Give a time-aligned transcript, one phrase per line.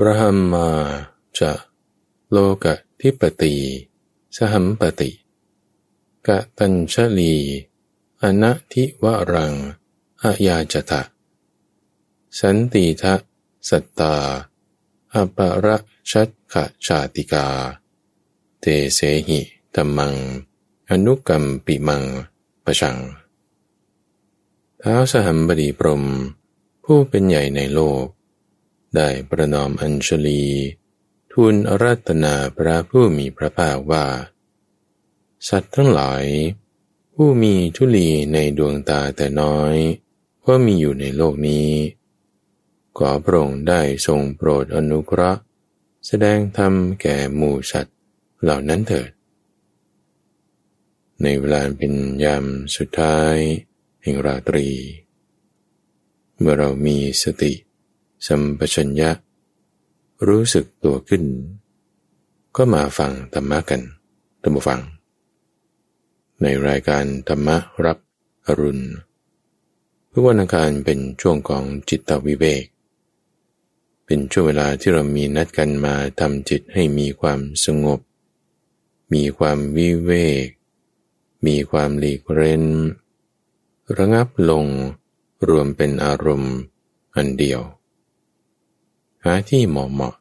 [0.00, 0.68] บรหัมมา
[1.38, 1.52] จะ
[2.30, 3.54] โลกะทิปติ
[4.36, 5.10] สหัมปติ
[6.26, 7.34] กะตัญชลี
[8.22, 9.54] อนัทิวรัง
[10.22, 11.02] อายาจตะ
[12.40, 13.14] สันติทะ
[13.68, 14.16] สัตตา
[15.14, 15.76] อประ
[16.10, 17.46] ชัดขะชาติกา
[18.60, 19.40] เตเสหิ
[19.74, 20.14] ตมัง
[20.90, 22.04] อนุกรรมปิมัง
[22.64, 22.96] ประชัง
[24.80, 26.04] ท้าวสหัมบดีพรม
[26.84, 28.04] ผู้เป็นใหญ่ในโลก
[28.96, 30.44] ได้ประนอมอัญชลี
[31.32, 34.06] ทูลอรัตนาพระผู้มีพระภาคว่า
[35.48, 36.24] สัตว์ทั้งหลาย
[37.14, 39.74] ผู้มีทุลีในดวงตาแต่น้อย
[40.44, 41.70] ว่ามีอยู่ในโลกนี้
[42.98, 45.40] ขอพระองค์ได้ทรงโปรดอนุเคราะห์
[46.06, 47.96] แสดงธรรมแก่หมู่สัตว์
[48.42, 49.10] เหล่านั้นเถิด
[51.22, 51.94] ในเวลาเป็น
[52.24, 52.44] ยาม
[52.76, 53.36] สุดท้าย
[54.02, 54.68] แห่งราตรี
[56.38, 57.52] เมื่อเรามีสติ
[58.26, 59.10] สัมปชัญญะ
[60.28, 61.24] รู้สึกตัวขึ้น
[62.56, 63.82] ก็มาฟังธรรมะกัน
[64.42, 64.80] ตัมบูฟัง
[66.42, 67.98] ในรายการธรรมะรับ
[68.46, 68.84] อรุณ
[70.08, 72.64] เพื่อวันการเป็นช่วงของจิตวิเวก
[74.06, 78.00] เป็นช่วงเวลาที่เรามีนัดกันมาทำจิตให้มีความสงบ
[79.14, 80.12] มีความวิเว
[80.44, 80.46] ก
[81.46, 82.64] มีความหลีกเร้น
[83.96, 84.66] ระงับลง
[85.48, 86.56] รวมเป็นอารมณ์
[87.16, 90.14] อันเดียวาที่เหมาะเหมาะ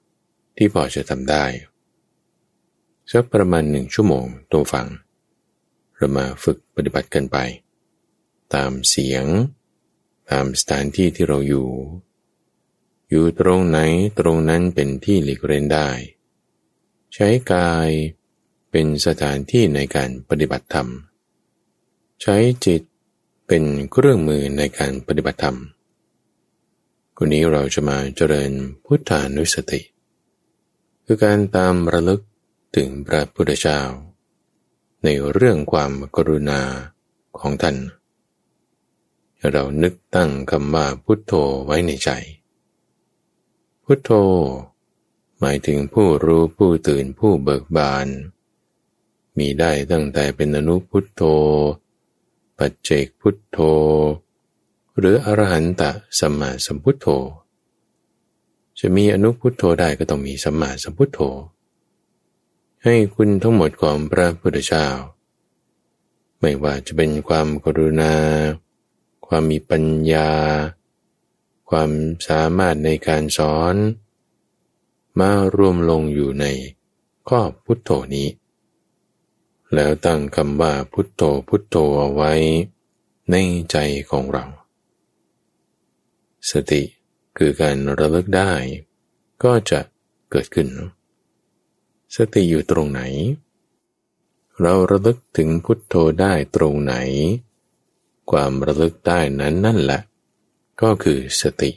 [0.58, 1.46] ที่พอจะทำได้
[3.12, 4.88] สักประมาณหนึ่งชั่วโมงตัวฟัง
[5.96, 7.38] เรามาฝึกปฏิบัติกันไป
[8.54, 9.26] ตามเสียง
[10.30, 11.70] ตามสถานที่ที่เราอยู่
[13.10, 13.80] อยู่ตรงไหน
[14.20, 15.90] ตรงนั้นเป็นที่หลีกเล่นได้
[17.14, 17.90] ใช้กาย
[18.72, 20.90] เป็นสถานที่ในการปฏิบัติธรรม
[22.22, 22.82] ใช้จิต
[23.48, 25.58] เป็นเครื่องมือในการปฏิบัติธรรม
[27.20, 28.52] คนนี้เราจะมาเจริญ
[28.86, 29.82] พุทธานุสติ
[31.06, 32.22] คือการตามระลึก
[32.76, 33.82] ถึงพระพุทธเจ้า
[35.04, 36.61] ในเรื่องความกรุณา
[37.39, 37.78] ของท่าน
[39.52, 41.33] เรานึกตั้งคำว่าพุทโธ
[41.66, 42.10] ไว้ในใจ
[43.84, 44.11] พุทโธ
[45.39, 48.08] หมายถึงผู้รู้ผู้ตื่นผู้เบิกบาน
[49.38, 51.22] มีได้ตั้งแต่เป็นอนุพุทโธ
[52.58, 53.58] ปัจเจกพุทโธ
[54.98, 57.08] หรืออรหันตะสัมมาสัมพุทโธ
[58.80, 61.20] จะมีอนุพุทโธได้ก็ต้องมีสัมมาสัมพุทโธ
[62.84, 64.88] ให้คุณทั้งหมดของพระพุทธเจ้า
[66.40, 68.14] ไม่ว่าจะเป็นความกรุณา
[69.28, 70.30] ความมีปัญญา
[71.70, 71.92] ความ
[72.28, 73.76] สามารถในการสอน
[75.20, 76.46] มารวมลงอยู่ใน
[77.30, 78.28] ข้อพุทโธนี้
[79.74, 82.34] แล้วตั้งคำว่าพุทโธพุทโธเอาไว้
[83.32, 83.36] ใน
[83.72, 83.78] ใจ
[84.10, 84.46] ของเรา
[86.52, 86.82] สติ
[87.38, 88.52] คือการระลึกได้
[89.44, 89.80] ก็จะ
[90.32, 90.70] เกิดขึ้น
[92.16, 93.02] สติอยู่ตรงไหน
[94.62, 96.96] เราระลึกถึงพุทโธได้ตรงไหน
[98.32, 100.02] ความระลึกได้นั้นนั่นแหละ
[100.82, 101.72] ก็คือสติ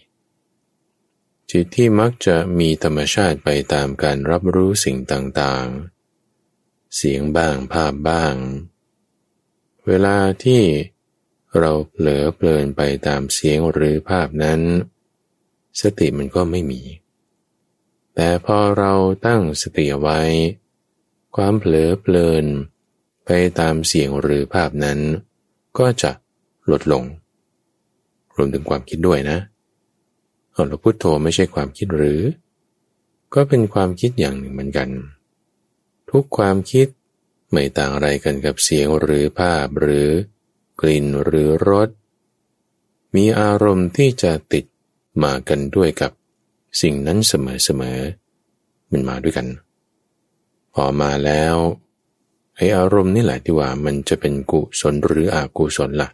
[1.50, 8.34] จิตที่มักจะมีธรรมชาติไปตามการรับรู้สิ่งต่างๆ เสียงบ้างภาพบ้าง
[9.86, 10.62] เวลาที่
[11.58, 14.60] เราเผลอเพลินไปตามเสียงหรือภาพนั้น
[15.80, 16.82] สติมันก็ไม่มี
[18.14, 18.92] แต่พอเรา
[19.26, 20.20] ตั้งสติไว้
[21.36, 22.44] ความเผลอเพลิน
[23.24, 24.98] ไปตามเสียงหรือภาพนั้น
[25.78, 26.10] ก็จะ
[26.70, 27.04] ลดลง
[28.36, 29.38] รวมถึงความคิดด้วยนะ
[30.52, 32.20] เอาเราพุโทโธไม่ใช่ความคิดหรือ
[33.34, 34.88] ก็เป็นความคิดอย่างหนึ่งเหมือนกัน
[36.10, 36.86] ทุกความคิด
[37.50, 40.08] ไม่ต่างอะไรกันกับเสียงหรือภาพหรือ
[40.80, 41.88] กลิ่นหรือรส
[43.14, 44.64] มีอารมณ์ที่จะติด
[45.22, 46.12] มากันด้วยกับ
[46.80, 49.46] สิ่งนั้นเสมอๆมันมาด้วยกัน
[50.74, 51.56] พอมาแล้ว
[52.56, 56.10] ไออารมณ์นี่แหละที่ว่ามันจะเป็นกุศลหรืออกุศลละ่ะ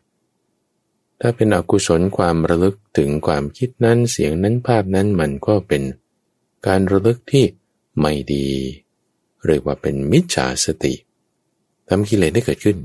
[1.20, 5.82] ถ้าเป็นอกุศลความระลึกถึงความคิดนั้นเสียงนั้นภาพนั้นมันก็เป็น
[6.66, 7.44] การระลึกที่
[7.98, 8.46] ไม่ดี
[9.46, 10.94] เรียกว่าเป็นมิจฉาสติ
[11.88, 12.76] ทำกิเลสได้เกิดขึ้น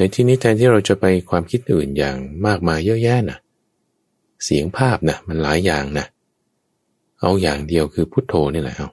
[0.00, 2.16] ในที่นี้แทนที่เราจะไปความคิดอื่นอย่าง
[2.46, 3.38] มากมายเยอะแยะนะ
[4.44, 6.06] เสียงภาพนะมันหลายอย่างนะ
[7.20, 8.88] เอาอย่างเดียวคือพุทโธนี่แหละเอา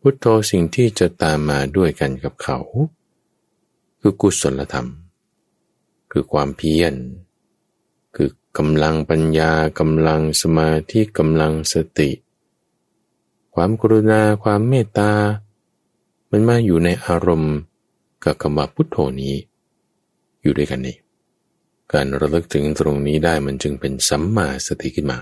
[0.00, 2.58] พุทโธสิ่งที่จะตามมาด้วยกันกับเขา
[4.00, 4.88] คือกุศลธรรม
[6.10, 6.94] คือความเพียร
[8.16, 12.10] คือกำลังปัญญากำลังสมาธิกำลังสติ
[13.54, 15.12] ความกรุณาความเมตตา
[16.30, 17.56] มันมาอยู่ในอารมณ์
[18.24, 19.36] กับคำว่าพุทโธนี้
[20.46, 20.96] อยู่ด้วยกันนี่
[21.92, 25.20] การระลึกถึงตรงนี้ได้มันจึงเป็นสัมมาสติขึ้นมา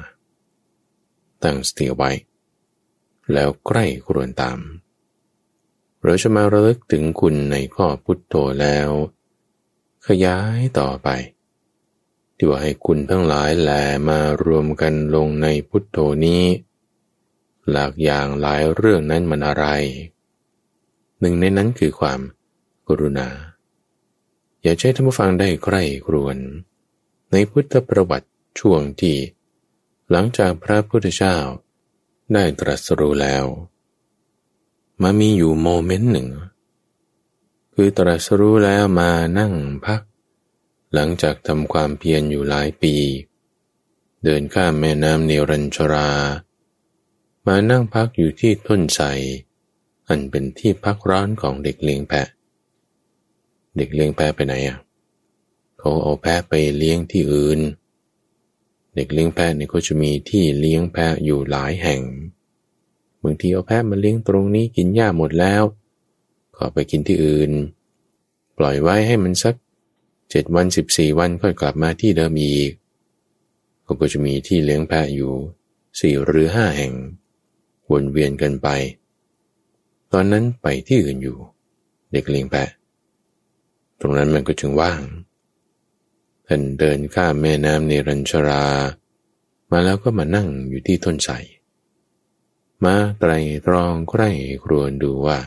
[1.42, 2.10] ตั้งสติไว้
[3.32, 4.58] แล้วใกล้ครวนตาม
[6.02, 8.88] เราจะมาระลึกถึงคุณในข้อพุทโธแล้ว
[10.06, 11.08] ขยายต่อไป
[12.36, 13.70] ที่ว่าให้คุณทั้งหลายแหล
[14.08, 16.44] มารวมกันลงในพุทโธนี้
[17.70, 19.66] หลากอย่างหลายเรื่องนั้นมันอะไร
[21.20, 22.20] หนึ่งในนั้นคือความ
[22.88, 23.28] กรุณา
[24.64, 26.36] อย่าใช้ท่านผู้ฟังได้ใกล้ครวน
[27.32, 28.28] ในพุทธประวัติ
[28.58, 29.16] ช่วงที่
[30.10, 31.36] หลังจากพระพุทธเจ้า
[32.32, 33.44] ได้ตรัสรู้แล้ว
[35.02, 36.28] มามีอยู่โมเมนต์หนึ่ง
[37.74, 39.52] คือตรัสรู้แล้วมานั่ง
[39.86, 40.00] พัก
[40.94, 42.94] หลังจากทำความเพียรอยู่หลายปี
[44.24, 46.10] เดินข้ามแม่น้ำเนรัญชรา
[47.46, 49.06] มานั่งพักอยู่ที่ต้นไทร
[50.08, 52.28] อันเป็นที่พักร้อนของเด็กเลี้ยงแพะ
[53.76, 54.78] เด็กเลี้ยงแพะไปไหนอะ
[55.78, 57.60] เขาเอาแพะไปเลี้ยงที่อื่น
[58.94, 62.02] เด็กเลี้ยงแพะเนี่ยก็จะมีที่เลี้ยงแพะอยู่หลายแห่ง
[63.22, 65.62] บางทีเอาแพะมาเลี้ยงตรงนี้กินหญ้าหมดแล้ว
[66.56, 67.50] ก็ไปกินที่อื่น
[68.58, 69.54] ปล่อยไว้ให้มันสัก
[70.30, 72.70] เจ็ดวันสิบสี่วันค่อยกลับมาที่เดิมอีก
[73.82, 75.32] เขาก็จะมีที่เลี้ยงแพะอยู่
[75.98, 76.92] สี่หรือห้าแห่ง
[77.90, 78.68] วนเวียนกันไป
[80.12, 81.38] ตอนนั้นไปที่อื่นอยู่
[82.12, 82.68] เด็กเลี้ยงแพะ
[84.00, 85.02] ตรงนั้นมันก็จึงว่าง
[86.46, 88.64] ท่านเดินข้ามแม่น้ำเนรัญชรา
[89.70, 91.34] มาแล้วก็มานั่งอยู่ที่ต้นไทร
[92.84, 93.32] มาไตร
[93.66, 94.30] ตรองใคร่
[94.64, 95.38] ครวญดูว่า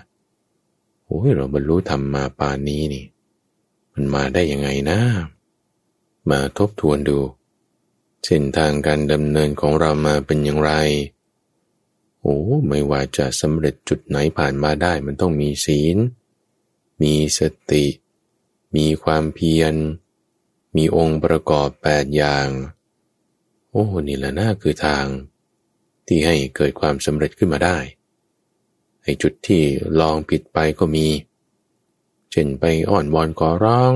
[1.06, 3.06] โอ้ยเราบรรลุธรรมมาปานนี้นี่
[3.94, 5.00] มันมาได้ยังไงนะ
[6.30, 7.20] มาทบทวนดู
[8.26, 10.72] เส้นทางการดำเนินของเรามาเป็นอย่างไร
[12.22, 15.98] โอ้ไม่ว่าจะสำเร็จจุดไหนผ่านมาได้มันต้องมีศีล
[17.02, 17.42] มีส
[17.72, 17.86] ติ
[18.76, 19.74] มีความเพียร
[20.76, 22.48] มีองค์ประกอบแปดอย่าง
[23.72, 25.06] โอ้นี่แหละน่าคือทาง
[26.08, 27.78] ที่ให้เกิดความสำเร็จขึ้นมาได้
[29.04, 29.64] ไอ้จุดที่
[30.00, 31.08] ลองผิดไปก็มี
[32.32, 33.92] เช่นไปอ่อนวอนขอร้อง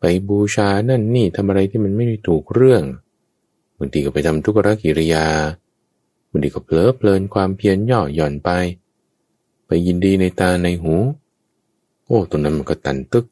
[0.00, 2.82] ไปบูชานั่นนี่ทำอะไรที่มันไม่ถูกเรื่อง
[3.78, 5.26] บางทีก็ไปทำทุกรกิริยา
[6.30, 8.50] บางทีก็เพลิดเพลินความเพียรย่อหย่อนไป
[9.66, 10.94] ไปยินดีในตาในหู
[12.04, 13.26] โอ้ตรงนั้นมันก็ตันตึก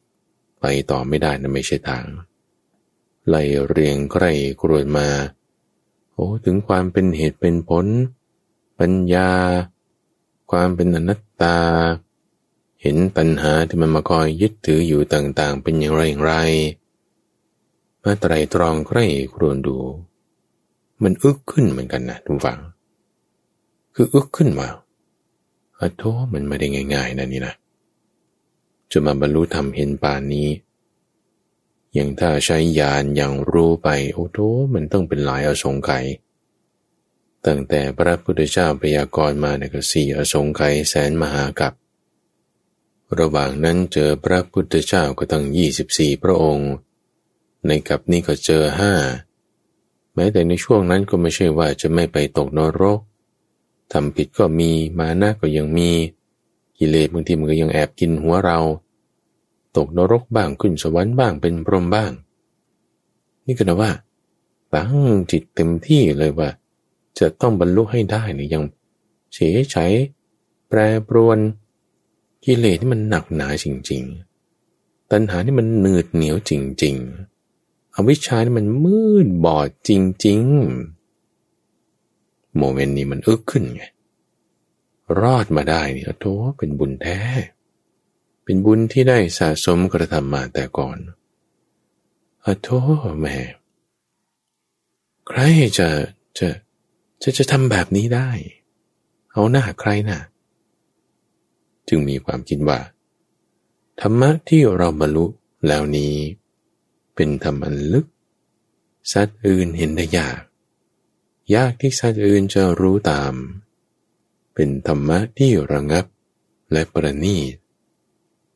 [0.61, 2.05] ไปต่อไม่ได้นะไม่ใช่ทาง
[3.29, 5.09] ไล่เรียงใกล้กรวดมา
[6.13, 7.87] โอ้ถึงความเป็นเหตุเป็นผล
[8.79, 9.31] ปัญญา
[10.51, 11.59] ความเป็นอนัตตา
[12.83, 16.35] เห็นปัญหาที่มันมาคอยยึดถืออยู่ต่างๆ เป็นอย่างไรอย่างไร
[18.03, 19.05] มาไตรตรองใกล้
[19.35, 19.77] ครวนดู
[21.03, 22.59] มันอึกขึ้นเหมือนกันนะทุกฝัง
[23.95, 24.69] คืออึกขึ้นมา
[25.79, 26.03] อโท
[26.33, 27.55] มันไม่ได้ง่ายๆนะนี่นะ
[28.93, 30.49] จะมาบรรลุธรรมเห็นป่านนี้
[31.95, 34.39] อย่างถ้าใช้ยานอย่างรู้ไปโอ้โห
[34.75, 36.05] มันต้องเป็นหลายอสงไขย
[37.47, 41.73] ตั้งแต่พระพุทธเจ้าพยากรณ์มาในกสีอสงไขยแสนมหากับ
[43.19, 46.71] ระหว่างนั้นเจอพระพุทธเจ้าก็ตั้งยี่สิบสี่พระองค์
[47.67, 48.95] ในกับนี้ก็เจอห้า
[50.15, 53.01] แม้แต่ในช่วงนั้นก็ไม่ใช่ว่าจะไม่ไปตกนรก
[53.93, 55.91] ทำผิดก็มีมานะก็ยังมี
[56.81, 58.59] กิเลสบางทีมันก็ยังแอบกินหัวเรา
[59.77, 62.13] ตกนรกบ้างขึ้นสวรรค์บ้างเป็นพรหมบ้าง
[63.47, 63.91] นี่ก็นะว่า
[64.75, 64.95] ตั้ง
[65.31, 66.49] จิตเต็มที่เลยว่า
[67.19, 68.63] จะต้องบรรลุให้ได้เนี่ยยัง
[69.33, 69.87] เฉยใช้
[70.69, 70.79] แปร
[71.09, 71.39] ปรวน
[72.45, 74.03] กิเลสที่มันหนักหนาจริง
[74.57, 76.53] ๆ ตัณหาที่มันหนืดเหนียวจ
[76.83, 76.95] ริง
[77.47, 79.91] ๆอวิชชาที่มันมืดบอดจ
[80.27, 80.41] ริง
[81.67, 83.83] ๆ โมเมนต์นี้มันอึกขึ้นไง
[85.21, 86.27] รอดมาได้เนี่ยโถ
[86.59, 87.19] เป็นบุญแท้
[88.45, 90.99] เป็นบุญที่ได้สะสมกระทำมาแต่ก่อน
[92.45, 92.69] อโท
[93.21, 93.37] แม่
[95.29, 95.41] ใคร
[95.79, 95.89] จะ
[96.39, 96.49] จะ
[97.23, 98.31] จะจะทำแบบนี้ได้
[99.33, 100.21] เอาหน้าใครนะ่ะ
[101.89, 102.79] จึงมีความคิดว่า
[104.01, 105.27] ธรรมะที่เราบรรลุ
[105.67, 106.15] แล้วนี้
[107.15, 108.07] เป็นธรรมอันลึก
[109.13, 110.41] สัตว์อื่นเห็นได้ยาก
[111.55, 113.35] ยากที่สัตว์อื่นจะรู้ตาม
[114.55, 116.05] เป็นธรรมะที่ระงับ
[116.73, 117.55] และประณีต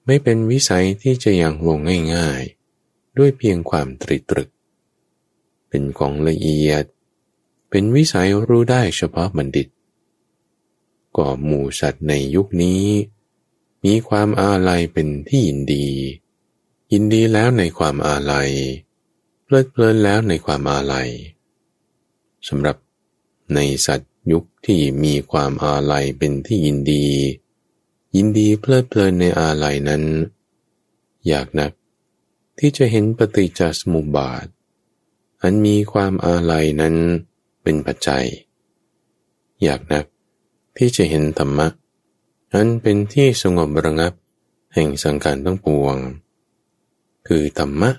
[0.06, 1.78] ไม่เป็นวิสัยที่จะยังลง
[2.14, 4.50] ง่ายๆ ด้วยเพียงความตริตรึก
[5.68, 6.84] เป็นของละเอียด
[7.70, 9.68] เป็นวิสัยรู้ได้เฉพาะบัณฑิต
[11.16, 12.84] ก็หมู่สัตว์ในยุคนี้
[13.84, 15.86] มีความอาลัยเป็นที่ยินดี
[16.92, 18.50] ยินดีแล้วในความอาลัย
[19.44, 21.08] เพลิดเพลินแล้วในความอาลัย
[22.48, 22.76] สำหรับ
[23.54, 27.06] ในสัตว์ ยุคที่มีความอาลัยเป็นที่ยินดี
[28.16, 30.02] ยินดีเพลิดเพลินในอาลัยนั้น
[31.28, 31.72] อยากนัก
[32.58, 34.46] ที่จะเห็นปฏิจจสมุปบาท
[35.42, 36.94] อันมีความอาลัยนั้น
[37.62, 38.24] เป็นปัจจัย
[39.62, 40.04] อยากนัก
[40.76, 41.68] ที่จะเห็นธรรมะ
[42.52, 44.12] อันเป็นที่สงบระงับ
[44.74, 45.96] แห่งสังการต้องปวง
[47.26, 47.90] คือธรรมะ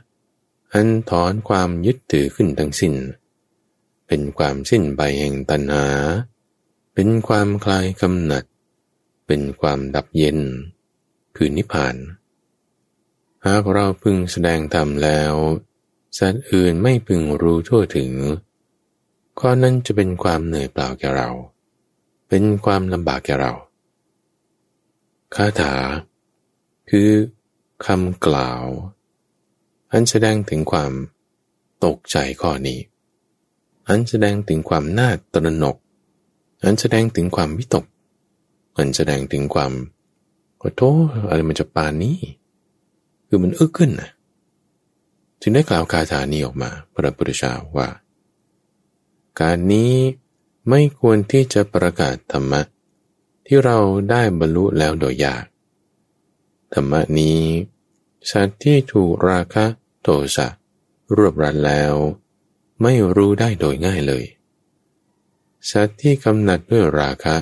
[0.74, 2.96] อันถอนความยึดถือขึ้นทั้งสิน้น
[4.08, 5.88] เป็นความสิ้นไปแห่งตัณหา
[6.94, 8.44] เป็นความคลายกำหนัด
[9.28, 10.40] เป็นความดับเย็น
[11.36, 11.96] คือนิพพาน
[13.46, 15.34] หากเราพึงแสดงธรรมแล้ว
[16.18, 18.12] สัตว์อื่นไม่พึงรู้ทั่วถึง
[19.40, 21.30] ข้อนั้นจะเป็นความเหนื่อยเปล่าแก่เรา
[22.30, 23.54] เป็นความลำบากแก่เรา
[25.36, 25.74] คาถา
[26.90, 27.10] คือ
[27.86, 28.64] คำกล่าว
[29.92, 30.92] อันแสดงถึงความ
[31.86, 32.80] ตกใจข้อนี้
[33.88, 35.75] อันแสดงถึงความน่าตระหนก
[36.63, 37.86] อันแสดงถึงความวิตก
[38.77, 39.72] อันแสดงถึงความ
[40.62, 42.18] ขอโทษอะไรมันจะปานนี้
[43.27, 44.10] คือมันอึกขึ้นนะ
[45.42, 47.89] จึงได้กล่าวคาถานี้ออกมา พระพุทธเจ้าว่า
[49.39, 49.94] การนี้
[50.70, 52.62] ไม่ควรที่จะประกาศธรรมะ
[53.46, 53.77] ที่เรา
[54.10, 55.46] ได้บรรลุแล้วโดยยาก
[56.74, 57.39] ธรรมะนี้
[58.32, 59.65] สัตว์ที่ถูกราคะ
[60.01, 60.48] โทสะ
[61.15, 61.94] รวบรัดแล้ว
[62.82, 64.25] ไม่รู้ได้โดยง่ายเลย
[65.72, 67.36] สัตว์ที่กำหนัดด้วยราคะ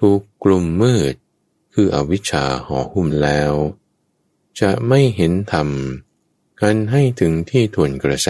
[0.00, 1.14] ถูกกลุ่มมืด
[1.74, 3.52] คืออวิชชาห่อหุ้มแล้ว
[4.60, 5.68] จะไม่เห็นธรรม
[6.60, 8.28] กันให้ถึงที่ทวนกระแส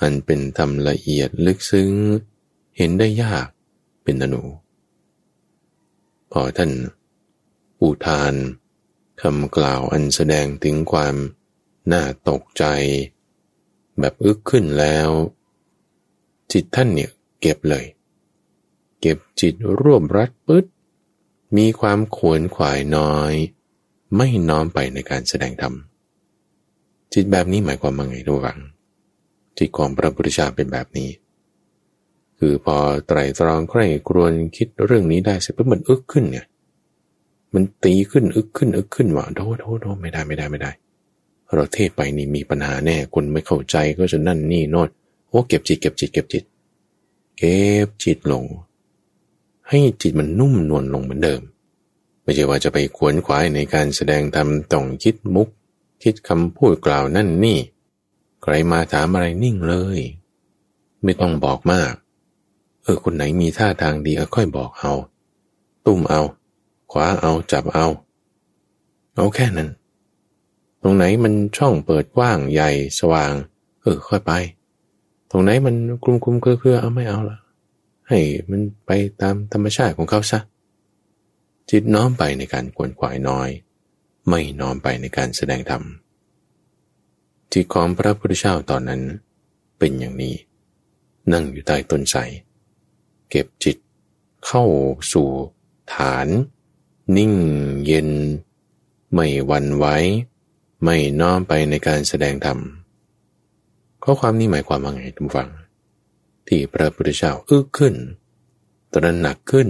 [0.00, 1.90] อันเป็นธรรมละเอียดลึกซึ้ง
[2.76, 3.46] เห็นได้ยาก
[4.02, 4.44] เป็นอนุ
[6.32, 6.72] พอท่าน
[7.80, 8.34] อุทาน
[9.20, 11.14] คำกล่าวอันแสดงถึงความ
[11.92, 12.64] น่าตกใจ
[14.00, 15.08] แบบอึกขึ้นแล้ว
[16.52, 17.84] จิตท่านเนี่ยเก็บเลย
[19.00, 20.64] เก็บจิตรวบรัดปึ๊ด
[21.56, 23.34] มีความขวนขวายน้อย
[24.16, 25.74] ไม่น้อมไปในการแสดงธรรม
[27.12, 28.58] จิตแบบนี้หมายความว่าไงทุกฝัง
[29.58, 31.10] จิตของพระพุทธเจ้าเป็นแบบนี้
[32.38, 32.76] คือพอ
[33.06, 36.46] ไตรตรองใคร่ครวญคิดเรื่องนี้ได้เสร็จปุ๊บมันอึกขึ้นเนี่ย
[37.54, 40.70] มันตีขึ้นอึกขึ้นอึกขึ้นว่าโทษโทษโทษไม่ได้ไม่ได้ไม่ได้
[41.54, 44.88] เราเทศไปนี่มีปัญหาแน่คนไม่เข้าใจก็จะนั่นนี่โน่น
[45.28, 46.44] โอ้เก็บจิตเก็บจิตเก็บจิต
[47.38, 48.44] เก็บจิตลง
[49.68, 51.42] ให้จิตมันนุ่มนวลลงเหมือนเดิม
[52.22, 55.48] ไม่ใช่ว่าจะไปขวนขวายในการแสดงธรรมต้องคิดมุก
[56.02, 57.58] คิดคำพูดกล่าวนั่นนี่
[58.42, 60.00] ใครมาถามอะไรนิ่งเลย
[61.02, 61.92] ไม่ต้องบอกมาก
[62.82, 64.92] เออคนไหนมีท่าทางดีก็ค่อยบอกเอา
[65.86, 66.22] ตุ้มเอา
[66.92, 67.86] คว้าเอาจับเอา
[69.14, 69.68] เอาแค่นั้น
[70.88, 73.32] รงไหนมันช่องเปิดกว้างใหญ่สว่าง
[73.82, 74.32] เออค่อยไป
[75.30, 77.38] ตรงไหนมันกลุ่มกลุ่มเครือเอาไม่เอาละ
[78.08, 78.90] ให้มันไป
[79.20, 80.38] ตามธรรมชาติของเขาซะ
[81.70, 83.48] จิตน้อมไปในการกวนขวายน้อย
[84.28, 85.82] ไม่น้อมไปในการแสดงธรรม
[87.52, 89.02] จิตของพระพุทธเจ้าตอนนั้น
[89.78, 90.34] เป็นอย่างนี้
[91.32, 92.20] นั่งอยู่ใต้ต้นไทร
[93.30, 93.76] เก็บจิต
[94.46, 94.64] เข้า
[95.12, 95.28] สู่
[95.94, 96.28] ฐาน
[97.16, 97.34] นิ่ง
[97.86, 98.10] เย็น
[99.12, 99.86] ไม่หวั่นไหว
[100.84, 102.58] ไม่น้อมไปในการแสดงธรรม
[104.04, 105.50] ข้อความนี้หมายความว่าไงท่านผู้ฟัง
[106.48, 107.94] ที่พระพุทธเจ้าอึกขึ้น
[108.92, 109.68] ตระหนักขึ้น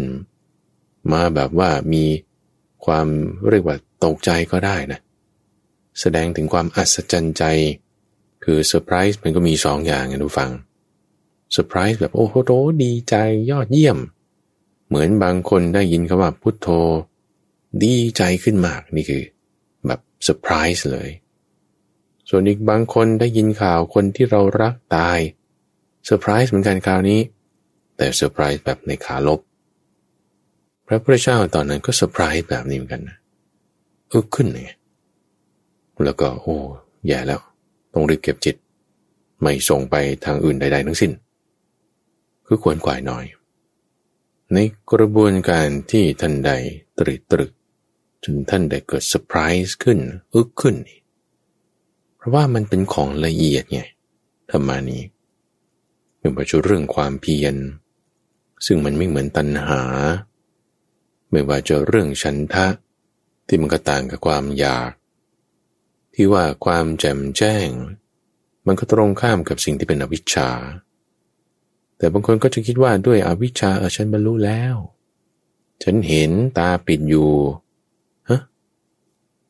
[1.13, 2.05] มาแบบว่ามี
[2.85, 3.07] ความ
[3.49, 5.01] เรียกว่าตกใจก็ได้นะ
[6.01, 7.45] แสดงถึงความอัศจรรย์ใจ
[8.45, 10.51] คือเซอร์ไพรส์มันก็มีสองอย่างนะท่านผู้ฟัง
[11.53, 12.35] เซอร์ไพรส์แบบโอ้โห
[12.85, 13.15] ดีใจ
[13.51, 13.99] ยอดเยี่ยม
[14.89, 16.69] เหมือนบางคนได้ยินคำว่าพุทโธ
[17.85, 19.23] ดีใจขึ้นมากนี่คือ
[20.23, 21.11] เซอร์ไพรส์เลย
[22.29, 25.19] ส่วนอีกบางคนได้ยินข่าวคนที่เรารักตาย
[26.05, 27.21] เซอร์ไพรส์เหมือนกันคราวนี้
[27.97, 29.41] แต่เซอร์ไพรส์แบบในขาลบ
[30.87, 33.17] พระพุทธเจ้าตอนนั้นก็เซอร์ไพรส์แบบนี้เหมือนกันนะ
[34.09, 34.71] เอึกขึ้นไง
[36.05, 36.59] แล้วก็โอ้
[37.07, 37.41] แย่แล้ว
[37.93, 38.57] ต้องรีบเก็บจิต
[39.41, 39.95] ไม่ส่งไป
[40.25, 41.13] ทางอื่นใด ๆ ทั้งสิ้น
[42.47, 43.25] คือควรกวายหน่อย
[44.53, 44.59] ใน
[44.93, 46.51] กระบวนการที่ท่านใด
[46.99, 47.51] ตรึกตรึก
[48.25, 49.99] จนท่านได้เกิดเซอร์ไพรส์ขึ้น
[50.35, 50.77] อึกขึ้น
[52.17, 53.81] เพราะว่ามันเป็นของละเอียดไง
[54.51, 55.03] ธรรมานี้
[56.19, 57.55] เป็นประจุเรื่องความเพียร
[58.67, 59.83] ซึ่งมันไม่เหมือนตัณหา
[61.31, 62.67] ไม่ว่าจะเรื่องฉันทะ
[63.47, 64.91] ที่มันก็ต่างกับความอยาก
[66.15, 67.69] ที่ว่าความแจ่มแจ้ง
[68.67, 70.51] มันก็ตรงข้ามกับสิ่งที่เป็นอวิชชา
[71.99, 74.75] แต่บางคนก็จะคิดว่าด้วยอวิชชาเออฉันบรรลุแล้ว
[75.83, 77.31] ฉันเห็นตาปิดอยู่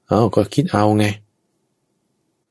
[0.09, 1.05] เอาก็คิดเอาไง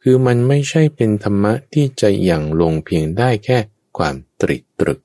[0.01, 3.57] คือมันไม่ใช่เป็นธรรมะที่จะอย่างลงเพียงได้แค่
[3.97, 4.99] ความตริตรึก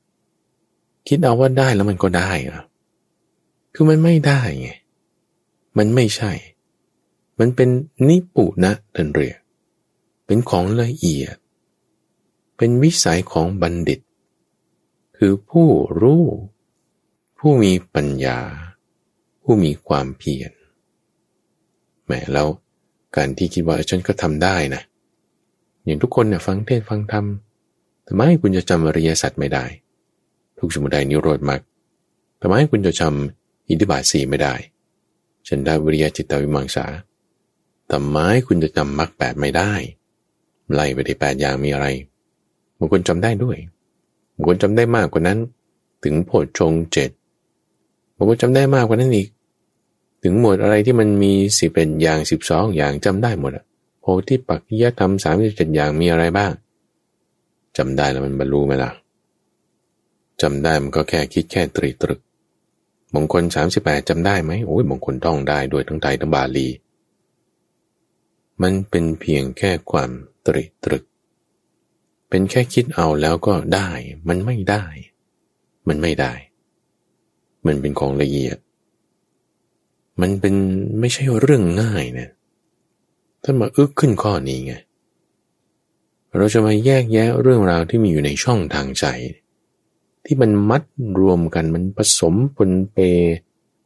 [1.07, 2.63] คิดเอาว่าได้แล้วมันก็ได้อะ
[3.75, 4.71] คือมันไม่ได้ไง
[5.79, 6.33] มันไม่ใช่
[7.39, 7.69] มันเป็น
[8.09, 9.35] นิปุนะทันเรีย
[10.27, 11.37] เป็นของละเอียด
[12.57, 14.01] เป็นวิสัยของบัณฑิต
[15.17, 15.69] คือผู้
[16.01, 16.25] รู้
[17.39, 18.39] ผู้มีปัญญา
[19.43, 20.53] ผู้มีความเพียร
[22.13, 22.49] มแล้ว
[23.17, 24.83] การที่คิดว่าฉันก็ทำได้นะ
[25.85, 27.25] อย่างทุกคนเนี่ยฟังเทศฟังธรรม
[28.07, 29.65] ทำไมคุณจะจำอริยสัจไม่ได้
[30.59, 31.61] ทุกสมุทัยนิโรธมาก
[32.41, 34.55] ทำไมคุณจะจำอิทธิบาทสี่ไม่ได้
[35.49, 36.87] ฉันได้วิริยจิตวิมังสา
[37.93, 39.73] ทำไมคุณจะจำมรรคแปดไม่ได้
[40.73, 41.87] ไล่ไปที่แปดอย่างมีอะไร
[42.79, 43.57] บางคนจำได้ด้วย
[44.35, 45.39] บางคนจำได้มากกว่านั้น
[46.05, 47.11] ถึงโพชฌงเจ็ด
[48.17, 49.29] บางคนจำได้มากกว่านั้นอีก
[50.23, 53.65] ถึงหมวดอะไรที่มันมีสิบเป็นอย่างสิบสองอย่างจำได้หมดอะ
[54.01, 56.53] โพธิปักขิยธรรมสามสิบเจ็ดอย่างมีอะไรบ้าง
[57.77, 58.91] จำได้แล้วมันบรรลุไหมล่ะ
[60.43, 62.21] จำได้มันก็แค่คิดแค่ตรีตรึก
[63.15, 66.69] มงคลสามสิบแปดจำได้ไหมโอ้ยมงคลต้องได้โดยทั้งไทยทั้งบาลี
[68.63, 70.11] มันเป็นเพียงแค่ความ
[70.47, 71.05] ตรีตรึก
[72.29, 73.89] เป็นแค่คิดเอาแล้วก็ได้
[74.29, 74.85] มันไม่ได้
[75.89, 76.33] มันไม่ได้
[77.67, 78.57] มันเป็นของละเอียด
[80.21, 80.55] มันเป็น
[81.01, 82.29] ไม่ใช่เรื่องง่ายนะ
[83.43, 84.75] ถ้ามาอึกขึ้นข้อนี้ไง
[86.37, 89.07] เราจะมาแยกแยะเรื่องราวที่มีอยู่ในช่องทางใจ
[90.25, 90.83] ที่มันมัด
[91.21, 92.99] รวมกันมันผสมปนเป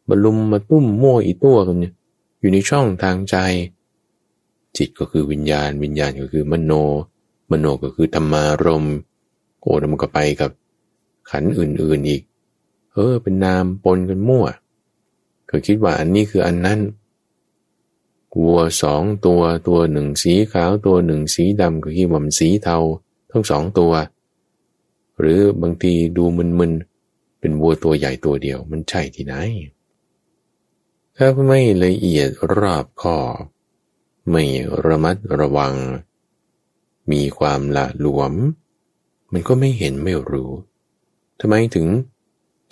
[0.08, 1.76] บลุมมาตุ้มมั่วอีตัวกัน
[2.40, 3.36] อยู่ในช่องทางใจ
[4.76, 6.72] จิตก็คือวิญญาณ วิญญาณก็คือมโน
[7.50, 8.86] มโนก็คือธรรมารม
[9.60, 10.50] โอ้แล้วมันก็ไปกับ
[11.30, 12.22] ขันอื่นๆอีก
[12.92, 14.44] เออเป็นนามปนกันมั่ว
[15.50, 16.80] ก็คิดว่าอันนี้คืออันนั้น
[18.42, 22.78] วัวสองตัวตัวหนึ่งสีขาวตัวหนึ่งสีดำก็คิดว่ามันสีเทา
[23.30, 23.92] ทั้งสองตัว
[25.18, 29.34] หรือบางทีดูมึนๆเป็นวัวตัวใหญ่ตัวเดียวมันใช่ที่ไหน
[31.16, 33.42] ถ้าไม่ละเอียดรอบคอบ
[34.30, 34.44] ไม่
[34.84, 35.74] ระมัดระวัง
[37.10, 38.32] มีความละหลวม
[39.32, 40.50] มันก็ไม่เห็นไม่รู้
[41.40, 41.86] ทำไมถึง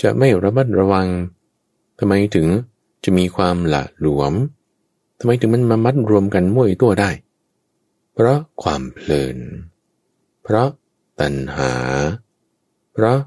[0.02, 1.08] จะไม่ระมัดระวัง
[1.98, 2.48] ทำไมถึง
[3.04, 4.32] จะมีความหละหลวม
[5.18, 7.10] ทำไมถึงมันมามัดรวมกันมั่วตัวได้
[8.14, 9.38] เพราะความเพลิน
[10.42, 10.68] เพราะ
[11.20, 11.72] ตัณหา
[12.92, 13.18] เพราะ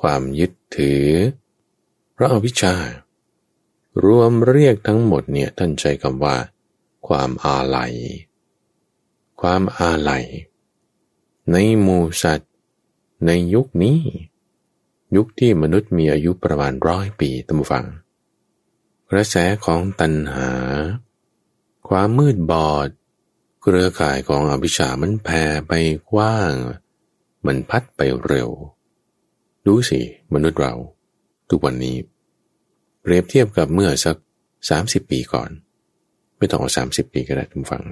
[0.00, 1.06] ความยึดถือ
[2.12, 2.76] เพราะอวิชชา
[4.04, 6.36] รวมเรียกทั้งหมดเนี่ยท่านใช้คำว่า
[7.08, 7.94] ความอาลัย
[9.40, 10.24] ความอาลัย
[11.52, 12.52] ในหมู่สัตว์
[13.26, 13.98] ในยุคนี้
[15.16, 17.84] ยุคที่มนุษย์มีอายุประมาณร้อยปีตั้งฟัง
[19.10, 20.50] กระแสของตัณหา
[21.88, 22.88] ความมืดบอด
[23.60, 25.72] เครือข่ายของอภิชามันแผ่ไป
[26.12, 26.52] กว้าง
[27.46, 28.50] มันพัดไปเร็ว
[29.66, 30.00] ดูสิ
[30.34, 30.74] มนุษย์เรา
[31.48, 31.96] ทุกวันนี้
[33.00, 34.16] เปรียบเทียบกับเมื่อสัก
[34.70, 35.50] สามสิบปีก่อน
[36.38, 37.82] ไม่ต้องเอาสามสิบปีก็ได้ทุกฟัง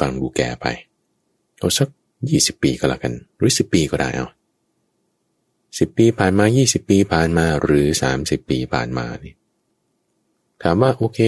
[0.00, 0.66] ฟังดูแก่ไป
[1.58, 1.88] เอาสัก
[2.30, 4.26] ยี่สิบปีก็แล้วกัน หรือสิบปีก็ได้เอา
[5.78, 9.34] สิบปีผ่านมายี่สิบปีผ่านมาหรือสามสิบปีผ่านมานี่
[10.66, 11.20] ถามว่าโอเค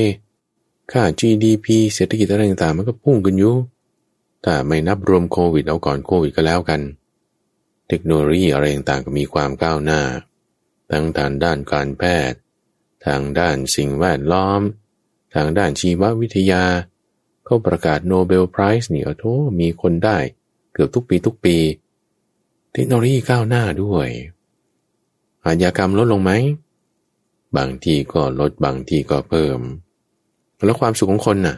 [0.93, 3.55] ค่า GDP เศรษฐกิจอะไรต่างๆมันก็พุ่งขึ้นอยู่
[4.45, 6.81] ถ้าไม่นับรวมโควิดเอาก่อนโควิดก็แล้วกัน
[7.89, 10.01] เทคโนโลยีอะไรต่างๆก็มีความก้าวหน้า
[10.91, 12.39] ทั้งทางด้านการแพทย์
[13.07, 14.61] ทางด้านสิ่งแวดล้อม
[15.35, 16.65] ทางด้านชีววิทยา
[17.45, 20.19] เขาประกาศโนเบลไพรส์นี่โอ้มีคนได้
[20.73, 21.57] เกือบทุกปีทุกปี
[22.73, 24.09] เทคโนโลยีก้าวหน้าด้วย
[25.45, 26.33] อาญากรรมลดลงไหม
[27.57, 29.59] บางทีก็ลดบางทีก็เพิ่ม
[30.65, 31.57] แล้วความสุขของคนน่ะ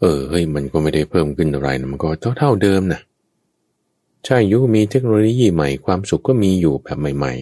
[0.00, 3.00] เออเฮ้ยมันก็ไม่ได้เพิ่มขึ้นอะไรนะมันก็เท่าเท่าเดิมนะ
[4.24, 7.32] ใช่ยุคมีเทคโนโลยีใหม่ ความสุขก็มีอยู่แบบใหม่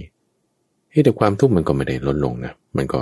[0.43, 3.01] ๆเฮ้แต่ความทุกข์มันก็ไม่ได้ลดลงนะมันก็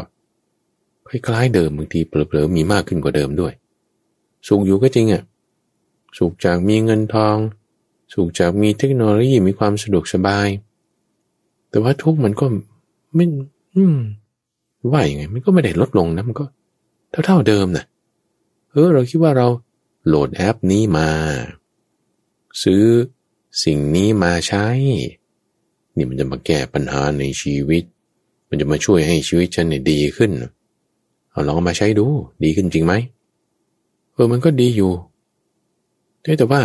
[1.08, 3.52] คล้ายๆเดิมบางทีเผลอๆมีมากขึ้นกว่าเดิมด้วย
[4.48, 5.22] สุขอยู่ก็จริงอะ่ะ
[6.18, 7.36] สุขจากมีเงินทอง
[8.14, 10.48] สุขจากมีเทคโนโลยีมีความสะดวกสบาย
[11.70, 12.46] แต่ว่าทุกข์มันก็
[13.14, 13.24] ไม่
[13.76, 13.98] อืม
[14.92, 16.44] ว่าอย่างไง มันก็ไม่ได้ลดลงนะมันก็
[17.26, 17.84] เท่าๆเดิมนะ
[18.70, 19.48] เออเราคิดว่าเรา
[20.06, 21.08] โหลดแอปนี้มา
[22.62, 22.82] ซื้อ
[23.64, 24.64] สิ่งนี้มาใช้
[25.96, 27.84] นี่มันจะมาแก้ปัญหาในชีวิต
[28.48, 30.30] มันจะมาช่วยให้ชีวิตฉันเนี่ยดีขึ้น
[31.30, 32.06] เอาลองมาใช้ดู
[32.44, 32.94] ดีขึ้นจริงไหม
[34.12, 34.92] เออมันก็ดีอยู่
[36.38, 36.62] แต่ว่า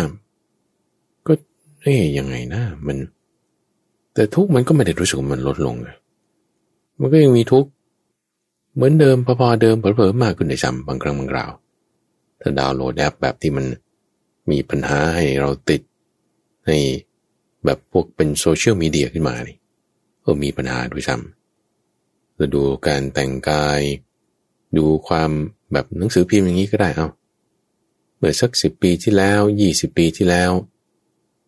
[1.28, 1.34] ก็
[1.82, 2.98] เอ๊ยยังไงนะมัน
[4.14, 5.76] แต่ทุกมันก็ไม่ได้รู้สึกมันลดลง
[7.00, 7.66] มันก็ยังมีทุก
[8.74, 11.52] เหมือนเดิมพอๆเดิมเผลอๆมากขึ้นในซ้ำบางครั้งบางคราว
[12.42, 13.66] ถ้าดาวน์โหลดแอปแบบที่มัน
[14.52, 15.82] มีปัญหาให้เราติด
[16.68, 16.72] ใน
[17.66, 19.58] แบบพวกเป็นโซเชียลมีเดียขึ้นมานี่
[20.22, 23.82] เออมีปัญหาด้วยซ้ำเราดูการแต่งกาย
[24.78, 25.32] ดูความ
[25.72, 27.08] แบบหนังสือพิมพ์อย่างนี้ก็ได้เอา
[28.18, 30.52] เมื่อสักสิบปีที่แล้วยี่สิบปีที่แล้ว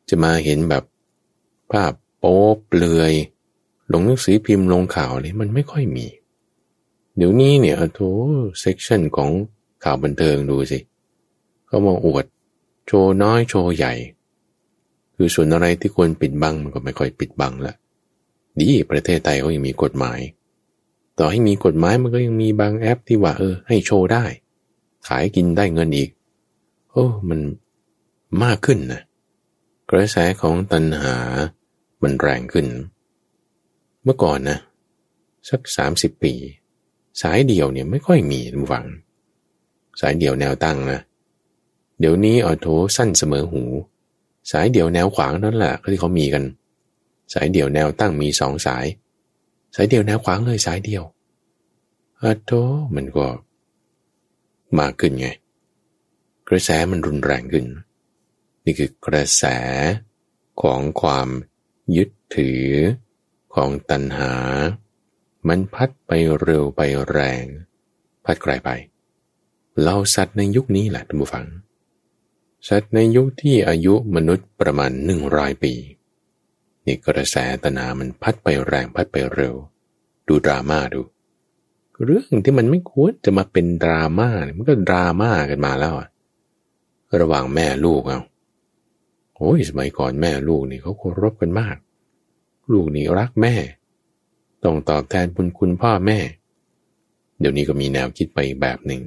[0.10, 0.84] จะมาเห็นแบบ
[1.71, 3.13] ภาพโป๊เปลือย
[3.91, 6.05] ลงหนังสือพิมพ์ลงข่าวเลยมันไม่ค่อยมี
[7.21, 7.99] เดี๋ยวนี้เนี่ยโถ
[8.60, 9.31] section ของ
[9.84, 10.79] ข่าวบันเทิงดูสิ
[11.67, 12.25] เขามาอวด
[12.88, 13.93] โชว์น้อยโชว์ใหญ่
[15.15, 17.75] คือส่วนอะไรที่ควรปิดบังมันก็ไม่ค่อยปิดบังละ
[18.60, 20.19] ดีประเทศไทยเขายังมีกฎหมาย
[21.19, 24.25] ต่อให้มีกฎหมายมันก็ยังมีบางแอปที่ว่าเออ ให้โชว์ได้
[25.07, 26.10] ขายกินได้เงินอีก
[26.91, 27.39] โอ้มัน
[28.43, 29.01] มากขึ้นนะ
[29.89, 31.15] กระแสของตัณหา
[32.01, 32.67] มันแรงขึ้น
[34.03, 34.57] เมื่อก่อนนะ
[35.49, 36.36] สักสามสิบปี
[37.21, 38.86] สายเดี่ยวเนี่ยไม่ค่อยมีทุกฝัง
[40.00, 41.00] สายเดี่ยวแนวตั้งนะ
[42.00, 43.63] เดี๋ยวนี้ออโทสั้นเสมอหู
[44.52, 46.43] สายเดี่ยวแนวขวางนั่นแหละที่เขามีกัน
[47.34, 48.86] สายเดี่ยวแนวตั้งมีสองสาย
[49.76, 51.04] สายเดี่ยวแนวขวางเลยสายเดียว
[52.21, 52.52] ออโท
[52.95, 53.28] มันก็
[54.80, 55.28] มากขึ้นไง
[56.47, 57.65] กระแสมันรุนแรงขึ้น
[58.63, 59.43] นี่คือกระแส
[60.62, 61.28] ของความ
[61.95, 62.65] ยึดถือ
[63.56, 64.34] ของตัณหา
[65.47, 67.43] มันพัดไปเร็วไปแรง
[68.25, 68.69] พัดไกลไป
[69.84, 71.45] เราสัตว์ในยุคนี้แหละท่านผู้ฟัง
[72.67, 75.73] สัตว์ในยุคที่อายุมนุษย์ประมาณหนึ่งร้อยปี
[76.86, 79.56] นี่กระแสตัณหามันพัดไปแรงพัดไปเร็ว
[80.27, 81.01] ดูดราม่าดู
[82.04, 86.10] เรื่องที่มันไม่ควรจะมาเป็นดราม่ามันก็ดราม่ากันมาแล้วอะ
[87.21, 88.21] ระหว่างแม่ลูกเอา
[89.36, 91.77] โอ้ยสมัยก่อนแม่ลูกนี่เขาเคารพกันมาก
[92.71, 93.54] ลูกนี่รักแม่
[94.63, 96.19] ต้องตอบแทนบุญคุณพ่อแม่
[97.39, 99.02] เดี๋ยวนี้ก็มีแนวคิดไปแบบหนึ่ง